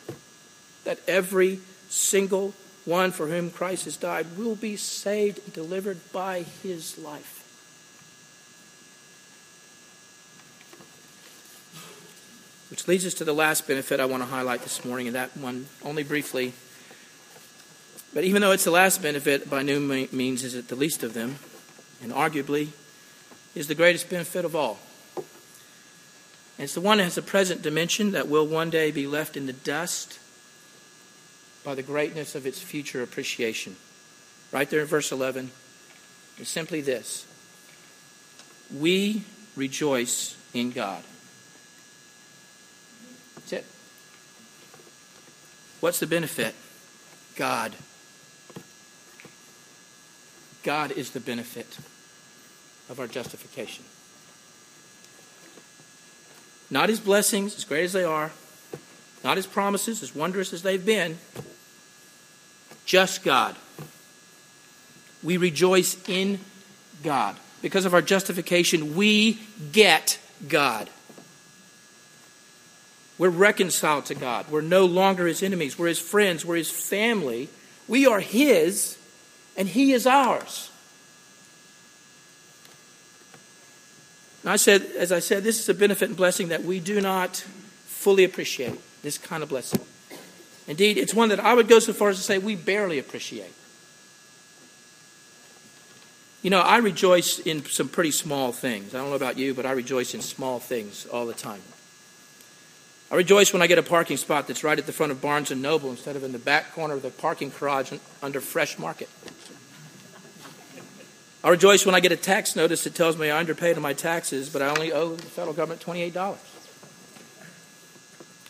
That 0.85 0.99
every 1.07 1.59
single 1.89 2.53
one 2.85 3.11
for 3.11 3.27
whom 3.27 3.51
Christ 3.51 3.85
has 3.85 3.97
died 3.97 4.37
will 4.37 4.55
be 4.55 4.75
saved 4.75 5.39
and 5.43 5.53
delivered 5.53 5.99
by 6.11 6.41
his 6.41 6.97
life. 6.97 7.42
Which 12.73 12.87
leads 12.87 13.05
us 13.05 13.13
to 13.13 13.23
the 13.23 13.33
last 13.33 13.67
benefit 13.67 13.99
I 13.99 14.05
want 14.05 14.23
to 14.23 14.29
highlight 14.29 14.63
this 14.63 14.83
morning, 14.83 15.05
and 15.05 15.15
that 15.15 15.37
one 15.37 15.67
only 15.85 16.01
briefly. 16.01 16.53
But 18.15 18.23
even 18.23 18.41
though 18.41 18.49
it's 18.49 18.63
the 18.63 18.71
last 18.71 18.99
benefit, 18.99 19.47
by 19.47 19.61
no 19.61 19.79
means 19.79 20.43
is 20.43 20.55
it 20.55 20.69
the 20.69 20.75
least 20.75 21.03
of 21.03 21.13
them, 21.13 21.35
and 22.01 22.11
arguably 22.11 22.69
is 23.53 23.67
the 23.67 23.75
greatest 23.75 24.09
benefit 24.09 24.43
of 24.43 24.55
all. 24.55 24.79
And 25.15 26.63
it's 26.63 26.73
the 26.73 26.81
one 26.81 26.97
that 26.97 27.03
has 27.03 27.15
a 27.15 27.21
present 27.21 27.61
dimension 27.61 28.13
that 28.13 28.27
will 28.27 28.47
one 28.47 28.71
day 28.71 28.89
be 28.89 29.05
left 29.05 29.37
in 29.37 29.45
the 29.45 29.53
dust 29.53 30.17
by 31.63 31.75
the 31.75 31.83
greatness 31.83 32.33
of 32.33 32.47
its 32.47 32.59
future 32.59 33.03
appreciation. 33.03 33.75
Right 34.51 34.67
there 34.67 34.79
in 34.79 34.87
verse 34.87 35.11
11 35.11 35.51
is 36.39 36.49
simply 36.49 36.81
this 36.81 37.27
We 38.75 39.25
rejoice 39.55 40.35
in 40.55 40.71
God. 40.71 41.03
That's 43.43 43.53
it. 43.53 43.65
What's 45.83 45.99
the 45.99 46.07
benefit? 46.07 46.55
God. 47.35 47.73
God 50.63 50.93
is 50.93 51.11
the 51.11 51.19
benefit 51.19 51.77
of 52.89 53.01
our 53.01 53.07
justification. 53.07 53.83
Not 56.71 56.87
his 56.87 57.01
blessings, 57.01 57.57
as 57.57 57.65
great 57.65 57.83
as 57.83 57.91
they 57.91 58.05
are, 58.05 58.31
not 59.25 59.35
his 59.35 59.45
promises, 59.45 60.01
as 60.01 60.15
wondrous 60.15 60.53
as 60.53 60.63
they've 60.63 60.85
been, 60.85 61.17
just 62.85 63.21
God. 63.21 63.57
We 65.21 65.35
rejoice 65.35 65.97
in 66.07 66.39
God. 67.03 67.35
Because 67.61 67.83
of 67.83 67.93
our 67.93 68.01
justification, 68.01 68.95
we 68.95 69.37
get 69.73 70.17
God. 70.47 70.89
We're 73.23 73.29
reconciled 73.29 74.07
to 74.07 74.15
God. 74.15 74.51
We're 74.51 74.59
no 74.59 74.83
longer 74.83 75.27
his 75.27 75.41
enemies. 75.41 75.79
We're 75.79 75.87
his 75.87 75.97
friends. 75.97 76.43
We're 76.43 76.57
his 76.57 76.69
family. 76.69 77.47
We 77.87 78.05
are 78.05 78.19
his, 78.19 78.97
and 79.55 79.65
he 79.65 79.93
is 79.93 80.05
ours. 80.05 80.69
And 84.41 84.51
I 84.51 84.57
said, 84.57 84.81
as 84.97 85.13
I 85.13 85.19
said, 85.19 85.45
this 85.45 85.57
is 85.57 85.69
a 85.69 85.73
benefit 85.73 86.09
and 86.09 86.17
blessing 86.17 86.49
that 86.49 86.65
we 86.65 86.81
do 86.81 86.99
not 86.99 87.37
fully 87.85 88.25
appreciate. 88.25 88.77
This 89.03 89.17
kind 89.17 89.41
of 89.41 89.47
blessing. 89.47 89.79
Indeed, 90.67 90.97
it's 90.97 91.13
one 91.13 91.29
that 91.29 91.39
I 91.39 91.53
would 91.53 91.69
go 91.69 91.79
so 91.79 91.93
far 91.93 92.09
as 92.09 92.17
to 92.17 92.23
say 92.23 92.39
we 92.39 92.57
barely 92.57 92.99
appreciate. 92.99 93.53
You 96.41 96.49
know, 96.49 96.59
I 96.59 96.79
rejoice 96.79 97.39
in 97.39 97.63
some 97.63 97.87
pretty 97.87 98.11
small 98.11 98.51
things. 98.51 98.93
I 98.93 98.97
don't 98.97 99.11
know 99.11 99.15
about 99.15 99.37
you, 99.37 99.53
but 99.53 99.65
I 99.65 99.71
rejoice 99.71 100.13
in 100.13 100.19
small 100.19 100.59
things 100.59 101.05
all 101.05 101.25
the 101.25 101.33
time. 101.33 101.61
I 103.11 103.15
rejoice 103.15 103.53
when 103.53 103.61
I 103.61 103.67
get 103.67 103.77
a 103.77 103.83
parking 103.83 104.17
spot 104.17 104.47
that's 104.47 104.63
right 104.63 104.77
at 104.77 104.85
the 104.85 104.91
front 104.91 105.11
of 105.11 105.21
Barnes 105.21 105.51
and 105.51 105.61
Noble 105.61 105.91
instead 105.91 106.15
of 106.15 106.23
in 106.23 106.31
the 106.31 106.39
back 106.39 106.73
corner 106.73 106.95
of 106.95 107.01
the 107.01 107.11
parking 107.11 107.51
garage 107.57 107.93
under 108.21 108.41
Fresh 108.41 108.79
Market. 108.79 109.09
I 111.43 111.49
rejoice 111.49 111.85
when 111.85 111.93
I 111.93 111.99
get 111.99 112.11
a 112.11 112.17
tax 112.17 112.55
notice 112.55 112.85
that 112.85 112.95
tells 112.95 113.17
me 113.17 113.29
I 113.29 113.37
underpaid 113.37 113.75
on 113.75 113.81
my 113.81 113.93
taxes, 113.93 114.49
but 114.49 114.61
I 114.61 114.69
only 114.69 114.93
owe 114.93 115.15
the 115.15 115.23
federal 115.23 115.53
government 115.53 115.81
$28. 115.81 116.37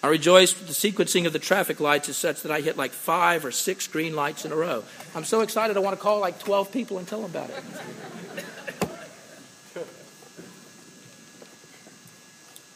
I 0.03 0.07
rejoice 0.07 0.53
the 0.53 0.73
sequencing 0.73 1.25
of 1.25 1.33
the 1.33 1.39
traffic 1.39 1.79
lights 1.79 2.09
is 2.09 2.17
such 2.17 2.41
that 2.43 2.51
I 2.51 2.59
hit 2.61 2.77
like 2.77 2.91
five 2.91 3.45
or 3.45 3.51
six 3.51 3.87
green 3.87 4.15
lights 4.15 4.43
in 4.43 4.51
a 4.51 4.55
row. 4.55 4.83
I'm 5.15 5.23
so 5.23 5.39
excited 5.41 5.77
I 5.77 5.79
want 5.79 5.97
to 5.97 6.01
call 6.01 6.19
like 6.19 6.39
12 6.39 6.71
people 6.71 6.97
and 6.97 7.07
tell 7.07 7.21
them 7.21 7.31
about 7.31 7.49
it. 7.49 7.63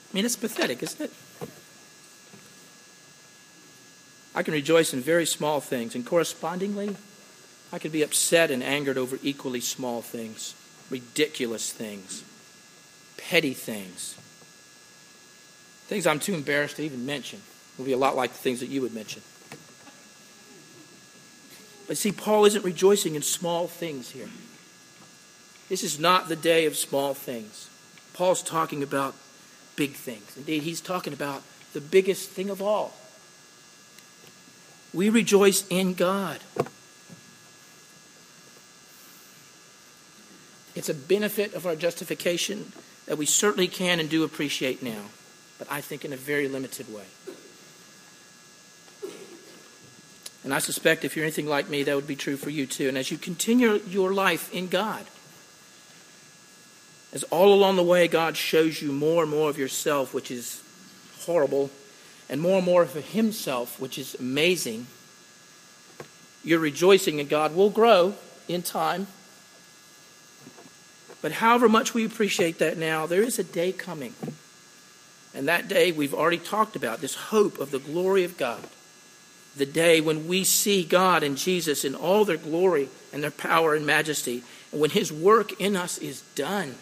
I 0.09 0.13
mean, 0.13 0.25
it's 0.25 0.37
pathetic, 0.37 0.81
isn't 0.81 1.01
it? 1.01 1.13
I 4.37 4.43
can 4.43 4.53
rejoice 4.53 4.93
in 4.93 5.01
very 5.01 5.25
small 5.25 5.59
things, 5.59 5.95
and 5.95 6.05
correspondingly, 6.05 6.95
I 7.73 7.79
can 7.79 7.89
be 7.89 8.03
upset 8.03 8.51
and 8.51 8.61
angered 8.61 8.95
over 8.95 9.17
equally 9.23 9.61
small 9.61 10.03
things, 10.03 10.53
ridiculous 10.91 11.71
things, 11.71 12.23
petty 13.17 13.55
things, 13.55 14.15
things 15.87 16.05
I'm 16.05 16.19
too 16.19 16.35
embarrassed 16.35 16.75
to 16.75 16.83
even 16.83 17.03
mention. 17.03 17.41
Will 17.79 17.85
be 17.85 17.93
a 17.93 17.97
lot 17.97 18.15
like 18.15 18.31
the 18.31 18.37
things 18.37 18.59
that 18.59 18.69
you 18.69 18.83
would 18.83 18.93
mention. 18.93 19.23
But 21.87 21.97
see, 21.97 22.11
Paul 22.11 22.45
isn't 22.45 22.63
rejoicing 22.63 23.15
in 23.15 23.23
small 23.23 23.65
things 23.65 24.11
here. 24.11 24.29
This 25.67 25.83
is 25.83 25.99
not 25.99 26.29
the 26.29 26.35
day 26.35 26.67
of 26.67 26.77
small 26.77 27.15
things. 27.15 27.71
Paul's 28.13 28.43
talking 28.43 28.83
about 28.83 29.15
big 29.75 29.93
things. 29.93 30.37
Indeed, 30.37 30.61
he's 30.61 30.79
talking 30.79 31.13
about 31.13 31.41
the 31.73 31.81
biggest 31.81 32.29
thing 32.29 32.51
of 32.51 32.61
all 32.61 32.93
we 34.97 35.09
rejoice 35.09 35.63
in 35.69 35.93
God. 35.93 36.39
It's 40.73 40.89
a 40.89 40.95
benefit 40.95 41.53
of 41.53 41.67
our 41.67 41.75
justification 41.75 42.71
that 43.05 43.15
we 43.15 43.27
certainly 43.27 43.67
can 43.67 43.99
and 43.99 44.09
do 44.09 44.23
appreciate 44.23 44.81
now, 44.81 45.03
but 45.59 45.71
I 45.71 45.81
think 45.81 46.03
in 46.03 46.13
a 46.13 46.17
very 46.17 46.47
limited 46.47 46.91
way. 46.91 47.03
And 50.43 50.51
I 50.51 50.57
suspect 50.57 51.05
if 51.05 51.15
you're 51.15 51.25
anything 51.25 51.45
like 51.45 51.69
me, 51.69 51.83
that 51.83 51.95
would 51.95 52.07
be 52.07 52.15
true 52.15 52.35
for 52.35 52.49
you 52.49 52.65
too. 52.65 52.87
And 52.87 52.97
as 52.97 53.11
you 53.11 53.19
continue 53.19 53.79
your 53.87 54.15
life 54.15 54.51
in 54.51 54.67
God, 54.67 55.05
as 57.13 57.21
all 57.25 57.53
along 57.53 57.75
the 57.75 57.83
way 57.83 58.07
God 58.07 58.35
shows 58.35 58.81
you 58.81 58.91
more 58.91 59.21
and 59.21 59.31
more 59.31 59.51
of 59.51 59.59
yourself, 59.59 60.11
which 60.15 60.31
is 60.31 60.63
horrible 61.19 61.69
and 62.29 62.41
more 62.41 62.57
and 62.57 62.65
more 62.65 62.85
for 62.85 63.01
himself, 63.01 63.79
which 63.79 63.97
is 63.97 64.15
amazing. 64.15 64.87
Your 66.43 66.59
rejoicing 66.59 67.19
in 67.19 67.27
God 67.27 67.55
will 67.55 67.69
grow 67.69 68.15
in 68.47 68.61
time. 68.61 69.07
But 71.21 71.33
however 71.33 71.67
much 71.67 71.93
we 71.93 72.05
appreciate 72.05 72.59
that 72.59 72.77
now, 72.77 73.05
there 73.05 73.23
is 73.23 73.39
a 73.39 73.43
day 73.43 73.71
coming. 73.71 74.13
And 75.33 75.47
that 75.47 75.67
day 75.67 75.91
we've 75.91 76.13
already 76.13 76.37
talked 76.37 76.75
about 76.75 77.01
this 77.01 77.15
hope 77.15 77.59
of 77.59 77.71
the 77.71 77.79
glory 77.79 78.23
of 78.23 78.37
God. 78.37 78.63
The 79.55 79.65
day 79.65 80.01
when 80.01 80.27
we 80.27 80.43
see 80.43 80.83
God 80.83 81.23
and 81.23 81.37
Jesus 81.37 81.83
in 81.83 81.95
all 81.95 82.25
their 82.25 82.37
glory 82.37 82.89
and 83.11 83.23
their 83.23 83.31
power 83.31 83.73
and 83.73 83.85
majesty, 83.85 84.43
and 84.71 84.79
when 84.79 84.91
his 84.91 85.11
work 85.11 85.59
in 85.59 85.75
us 85.75 85.97
is 85.97 86.21
done. 86.35 86.75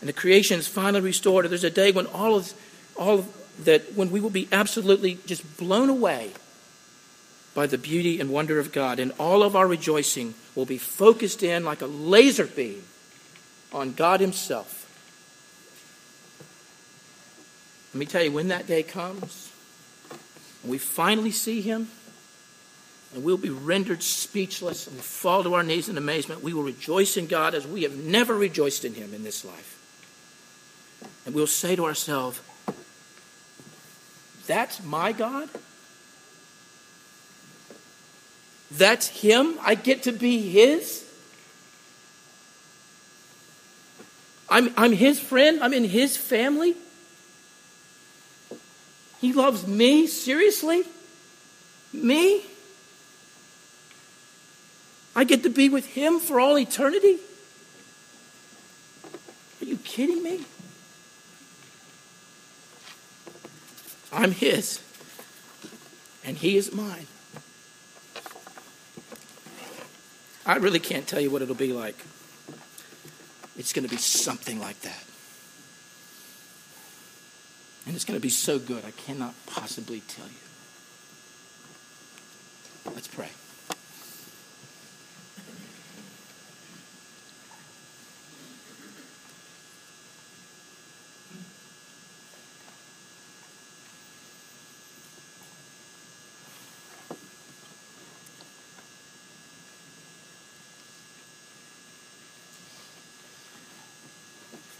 And 0.00 0.08
the 0.08 0.12
creation 0.12 0.58
is 0.58 0.68
finally 0.68 1.00
restored. 1.00 1.48
There's 1.48 1.64
a 1.64 1.70
day 1.70 1.92
when 1.92 2.06
all 2.06 2.36
of 2.36 2.52
all 2.96 3.20
of 3.20 3.43
that 3.60 3.94
when 3.94 4.10
we 4.10 4.20
will 4.20 4.30
be 4.30 4.48
absolutely 4.50 5.18
just 5.26 5.56
blown 5.56 5.88
away 5.88 6.32
by 7.54 7.66
the 7.66 7.78
beauty 7.78 8.20
and 8.20 8.30
wonder 8.30 8.58
of 8.58 8.72
God, 8.72 8.98
and 8.98 9.12
all 9.18 9.42
of 9.42 9.54
our 9.54 9.66
rejoicing 9.66 10.34
will 10.54 10.66
be 10.66 10.78
focused 10.78 11.42
in 11.42 11.64
like 11.64 11.82
a 11.82 11.86
laser 11.86 12.46
beam 12.46 12.82
on 13.72 13.92
God 13.92 14.20
Himself. 14.20 14.80
Let 17.92 18.00
me 18.00 18.06
tell 18.06 18.24
you, 18.24 18.32
when 18.32 18.48
that 18.48 18.66
day 18.66 18.82
comes, 18.82 19.52
and 20.62 20.70
we 20.70 20.78
finally 20.78 21.30
see 21.30 21.60
Him, 21.60 21.88
and 23.14 23.22
we'll 23.22 23.36
be 23.36 23.50
rendered 23.50 24.02
speechless 24.02 24.88
and 24.88 24.96
fall 24.96 25.44
to 25.44 25.54
our 25.54 25.62
knees 25.62 25.88
in 25.88 25.96
amazement, 25.96 26.42
we 26.42 26.52
will 26.52 26.64
rejoice 26.64 27.16
in 27.16 27.28
God 27.28 27.54
as 27.54 27.64
we 27.64 27.84
have 27.84 27.94
never 27.96 28.34
rejoiced 28.34 28.84
in 28.84 28.94
Him 28.94 29.14
in 29.14 29.22
this 29.22 29.44
life. 29.44 29.80
And 31.24 31.36
we'll 31.36 31.46
say 31.46 31.76
to 31.76 31.84
ourselves, 31.84 32.40
that's 34.46 34.82
my 34.82 35.12
God? 35.12 35.48
That's 38.70 39.06
Him? 39.06 39.58
I 39.62 39.74
get 39.74 40.04
to 40.04 40.12
be 40.12 40.50
His? 40.50 41.04
I'm, 44.48 44.72
I'm 44.76 44.92
His 44.92 45.20
friend? 45.20 45.62
I'm 45.62 45.72
in 45.72 45.84
His 45.84 46.16
family? 46.16 46.74
He 49.20 49.32
loves 49.32 49.66
me? 49.66 50.06
Seriously? 50.06 50.84
Me? 51.92 52.42
I 55.16 55.24
get 55.24 55.44
to 55.44 55.48
be 55.48 55.68
with 55.68 55.86
Him 55.86 56.18
for 56.18 56.40
all 56.40 56.58
eternity? 56.58 57.18
Are 59.62 59.64
you 59.64 59.76
kidding 59.78 60.22
me? 60.22 60.44
I'm 64.14 64.30
his, 64.30 64.80
and 66.24 66.36
he 66.36 66.56
is 66.56 66.72
mine. 66.72 67.06
I 70.46 70.56
really 70.56 70.78
can't 70.78 71.06
tell 71.06 71.20
you 71.20 71.30
what 71.30 71.42
it'll 71.42 71.56
be 71.56 71.72
like. 71.72 71.96
It's 73.58 73.72
going 73.72 73.84
to 73.84 73.90
be 73.90 73.96
something 73.96 74.60
like 74.60 74.80
that. 74.82 75.04
And 77.86 77.96
it's 77.96 78.04
going 78.04 78.18
to 78.18 78.22
be 78.22 78.28
so 78.30 78.58
good, 78.58 78.84
I 78.84 78.92
cannot 78.92 79.34
possibly 79.46 80.00
tell 80.00 80.26
you. 80.26 80.32
Let's 82.94 83.08
pray. 83.08 83.30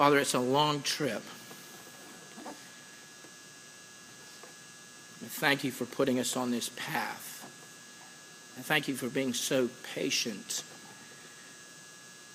Father, 0.05 0.19
it's 0.19 0.35
a 0.35 0.39
long 0.39 0.83
trip. 0.83 1.23
thank 5.25 5.65
you 5.65 5.71
for 5.71 5.87
putting 5.87 6.21
us 6.21 6.37
on 6.37 6.51
this 6.51 6.71
path. 6.77 7.41
And 8.57 8.67
thank 8.67 8.87
you 8.87 8.97
for 8.97 9.09
being 9.09 9.33
so 9.33 9.71
patient 9.95 10.63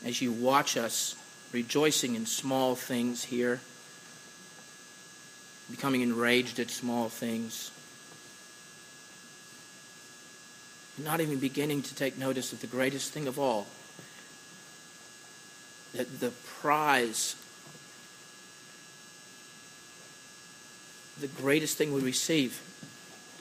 as 0.04 0.20
you 0.20 0.32
watch 0.32 0.78
us 0.78 1.16
rejoicing 1.52 2.16
in 2.16 2.26
small 2.26 2.74
things 2.74 3.26
here, 3.26 3.62
becoming 5.70 6.02
enraged 6.02 6.58
at 6.58 6.72
small 6.72 7.08
things, 7.08 7.70
not 10.98 11.22
even 11.22 11.38
beginning 11.38 11.84
to 11.84 11.94
take 11.94 12.18
notice 12.18 12.52
of 12.52 12.62
the 12.62 12.68
greatest 12.68 13.12
thing 13.12 13.28
of 13.28 13.38
all 13.38 13.68
that 15.94 16.20
the 16.20 16.32
prize 16.62 17.36
the 21.20 21.28
greatest 21.28 21.78
thing 21.78 21.94
we 21.94 22.02
receive 22.02 22.62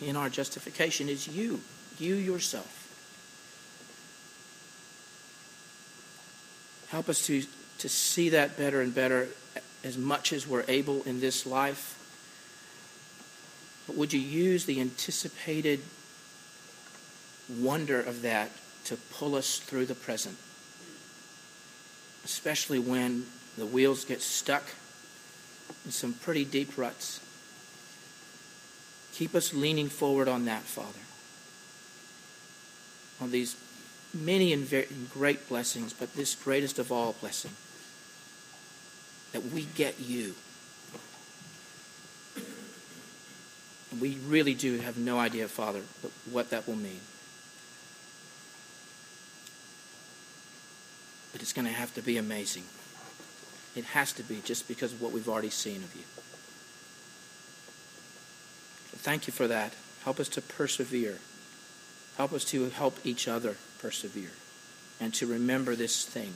in 0.00 0.16
our 0.16 0.28
justification 0.28 1.08
is 1.08 1.28
you, 1.28 1.60
you 1.98 2.14
yourself. 2.14 2.74
Help 6.88 7.08
us 7.08 7.26
to, 7.26 7.42
to 7.78 7.88
see 7.88 8.30
that 8.30 8.56
better 8.56 8.80
and 8.80 8.94
better 8.94 9.28
as 9.84 9.98
much 9.98 10.32
as 10.32 10.46
we're 10.46 10.64
able 10.68 11.02
in 11.02 11.20
this 11.20 11.46
life. 11.46 11.94
But 13.86 13.96
would 13.96 14.12
you 14.12 14.20
use 14.20 14.64
the 14.64 14.80
anticipated 14.80 15.80
wonder 17.48 18.00
of 18.00 18.22
that 18.22 18.50
to 18.84 18.96
pull 18.96 19.34
us 19.34 19.58
through 19.58 19.86
the 19.86 19.94
present? 19.94 20.36
Especially 22.24 22.78
when 22.78 23.26
the 23.56 23.66
wheels 23.66 24.04
get 24.04 24.20
stuck 24.20 24.64
in 25.84 25.90
some 25.90 26.14
pretty 26.14 26.44
deep 26.44 26.76
ruts. 26.76 27.20
Keep 29.18 29.34
us 29.34 29.52
leaning 29.52 29.88
forward 29.88 30.28
on 30.28 30.44
that, 30.44 30.62
Father. 30.62 31.00
On 33.20 33.32
these 33.32 33.56
many 34.14 34.52
and, 34.52 34.70
great 35.12 35.48
blessings, 35.48 35.92
but 35.92 36.14
this 36.14 36.36
greatest 36.36 36.78
of 36.78 36.92
all 36.92 37.16
blessing 37.20 37.50
that 39.32 39.44
we 39.46 39.66
get 39.74 39.98
you. 39.98 40.36
And 43.90 44.00
we 44.00 44.18
really 44.28 44.54
do 44.54 44.78
have 44.78 44.96
no 44.96 45.18
idea, 45.18 45.48
Father, 45.48 45.80
what 46.30 46.50
that 46.50 46.68
will 46.68 46.76
mean. 46.76 47.00
But 51.32 51.42
it's 51.42 51.52
going 51.52 51.66
to 51.66 51.74
have 51.74 51.92
to 51.94 52.02
be 52.02 52.18
amazing. 52.18 52.62
It 53.74 53.84
has 53.86 54.12
to 54.12 54.22
be 54.22 54.42
just 54.44 54.68
because 54.68 54.92
of 54.92 55.02
what 55.02 55.10
we've 55.10 55.28
already 55.28 55.50
seen 55.50 55.78
of 55.78 55.92
you. 55.96 56.04
Thank 58.99 59.26
you 59.26 59.32
for 59.32 59.46
that. 59.46 59.72
Help 60.05 60.20
us 60.20 60.28
to 60.30 60.42
persevere. 60.42 61.18
Help 62.16 62.32
us 62.32 62.44
to 62.46 62.68
help 62.70 62.99
each 63.05 63.28
other 63.28 63.57
persevere 63.78 64.32
and 65.01 65.14
to 65.14 65.26
remember 65.26 65.76
this 65.76 66.05
thing 66.05 66.34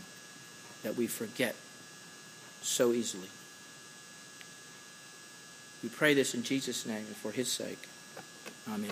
that 0.83 0.97
we 0.97 1.07
forget 1.07 1.55
so 2.63 2.93
easily. 2.93 3.29
We 5.83 5.89
pray 5.89 6.15
this 6.15 6.35
in 6.35 6.45
Jesus' 6.45 6.87
name 6.87 7.05
and 7.07 7.17
for 7.17 7.33
his 7.33 7.51
sake. 7.51 7.89
Amen. 8.73 8.91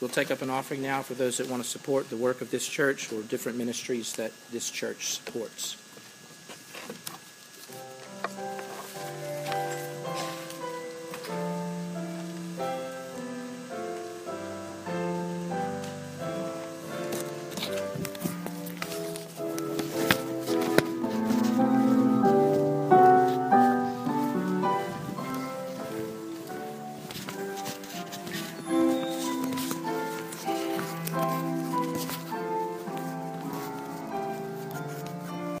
We'll 0.00 0.10
take 0.10 0.30
up 0.30 0.42
an 0.42 0.50
offering 0.50 0.82
now 0.82 1.02
for 1.02 1.14
those 1.14 1.38
that 1.38 1.48
want 1.48 1.62
to 1.62 1.68
support 1.68 2.10
the 2.10 2.16
work 2.16 2.40
of 2.40 2.50
this 2.50 2.66
church 2.66 3.12
or 3.12 3.22
different 3.22 3.56
ministries 3.56 4.14
that 4.14 4.32
this 4.50 4.70
church 4.70 5.12
supports. 5.14 5.76